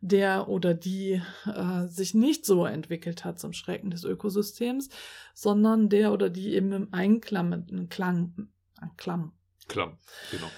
der 0.00 0.48
oder 0.48 0.74
die 0.74 1.22
äh, 1.46 1.86
sich 1.86 2.12
nicht 2.12 2.44
so 2.44 2.66
entwickelt 2.66 3.24
hat 3.24 3.38
zum 3.38 3.54
Schrecken 3.54 3.90
des 3.90 4.04
Ökosystems, 4.04 4.90
sondern 5.32 5.88
der 5.88 6.12
oder 6.12 6.28
die 6.28 6.54
eben 6.54 6.72
im 6.72 6.88
Einklang 6.92 7.48
mit 7.48 7.72
einem 7.72 7.88
Klang, 7.88 8.50
Klang, 8.98 9.32
Klamm, 9.66 9.96
genau. 10.30 10.50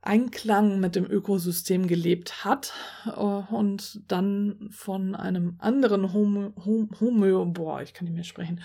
Einklang 0.00 0.80
mit 0.80 0.96
dem 0.96 1.04
Ökosystem 1.04 1.86
gelebt 1.86 2.46
hat 2.46 2.72
äh, 3.04 3.10
und 3.10 4.00
dann 4.10 4.70
von 4.70 5.14
einem 5.14 5.56
anderen 5.58 6.14
Homo, 6.14 6.54
Homo, 6.64 6.88
Homo 6.98 7.44
boah, 7.44 7.82
ich 7.82 7.92
kann 7.92 8.06
nicht 8.06 8.14
mehr 8.14 8.24
sprechen, 8.24 8.62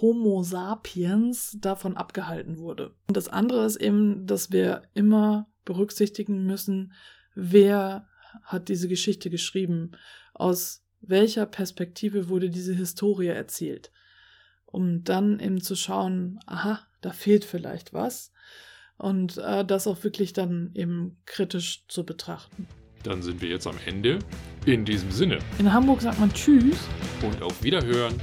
Homo 0.00 0.42
sapiens 0.42 1.56
davon 1.60 1.96
abgehalten 1.96 2.58
wurde. 2.58 2.94
Und 3.08 3.16
das 3.16 3.28
andere 3.28 3.64
ist 3.64 3.76
eben, 3.76 4.26
dass 4.26 4.50
wir 4.50 4.82
immer 4.94 5.48
berücksichtigen 5.64 6.44
müssen, 6.44 6.92
wer 7.34 8.08
hat 8.42 8.68
diese 8.68 8.88
Geschichte 8.88 9.30
geschrieben, 9.30 9.92
aus 10.34 10.84
welcher 11.00 11.46
Perspektive 11.46 12.28
wurde 12.28 12.50
diese 12.50 12.74
Historie 12.74 13.28
erzählt, 13.28 13.90
um 14.66 15.04
dann 15.04 15.40
eben 15.40 15.60
zu 15.60 15.74
schauen, 15.74 16.38
aha, 16.46 16.80
da 17.00 17.10
fehlt 17.10 17.44
vielleicht 17.44 17.92
was 17.92 18.32
und 18.96 19.38
äh, 19.38 19.64
das 19.64 19.86
auch 19.86 20.04
wirklich 20.04 20.32
dann 20.32 20.70
eben 20.74 21.16
kritisch 21.24 21.84
zu 21.88 22.04
betrachten. 22.04 22.66
Dann 23.02 23.22
sind 23.22 23.40
wir 23.40 23.48
jetzt 23.48 23.66
am 23.66 23.76
Ende. 23.86 24.18
In 24.66 24.84
diesem 24.84 25.10
Sinne. 25.10 25.38
In 25.58 25.72
Hamburg 25.72 26.02
sagt 26.02 26.20
man 26.20 26.30
Tschüss. 26.34 26.76
Und 27.22 27.40
auf 27.42 27.62
Wiederhören. 27.62 28.14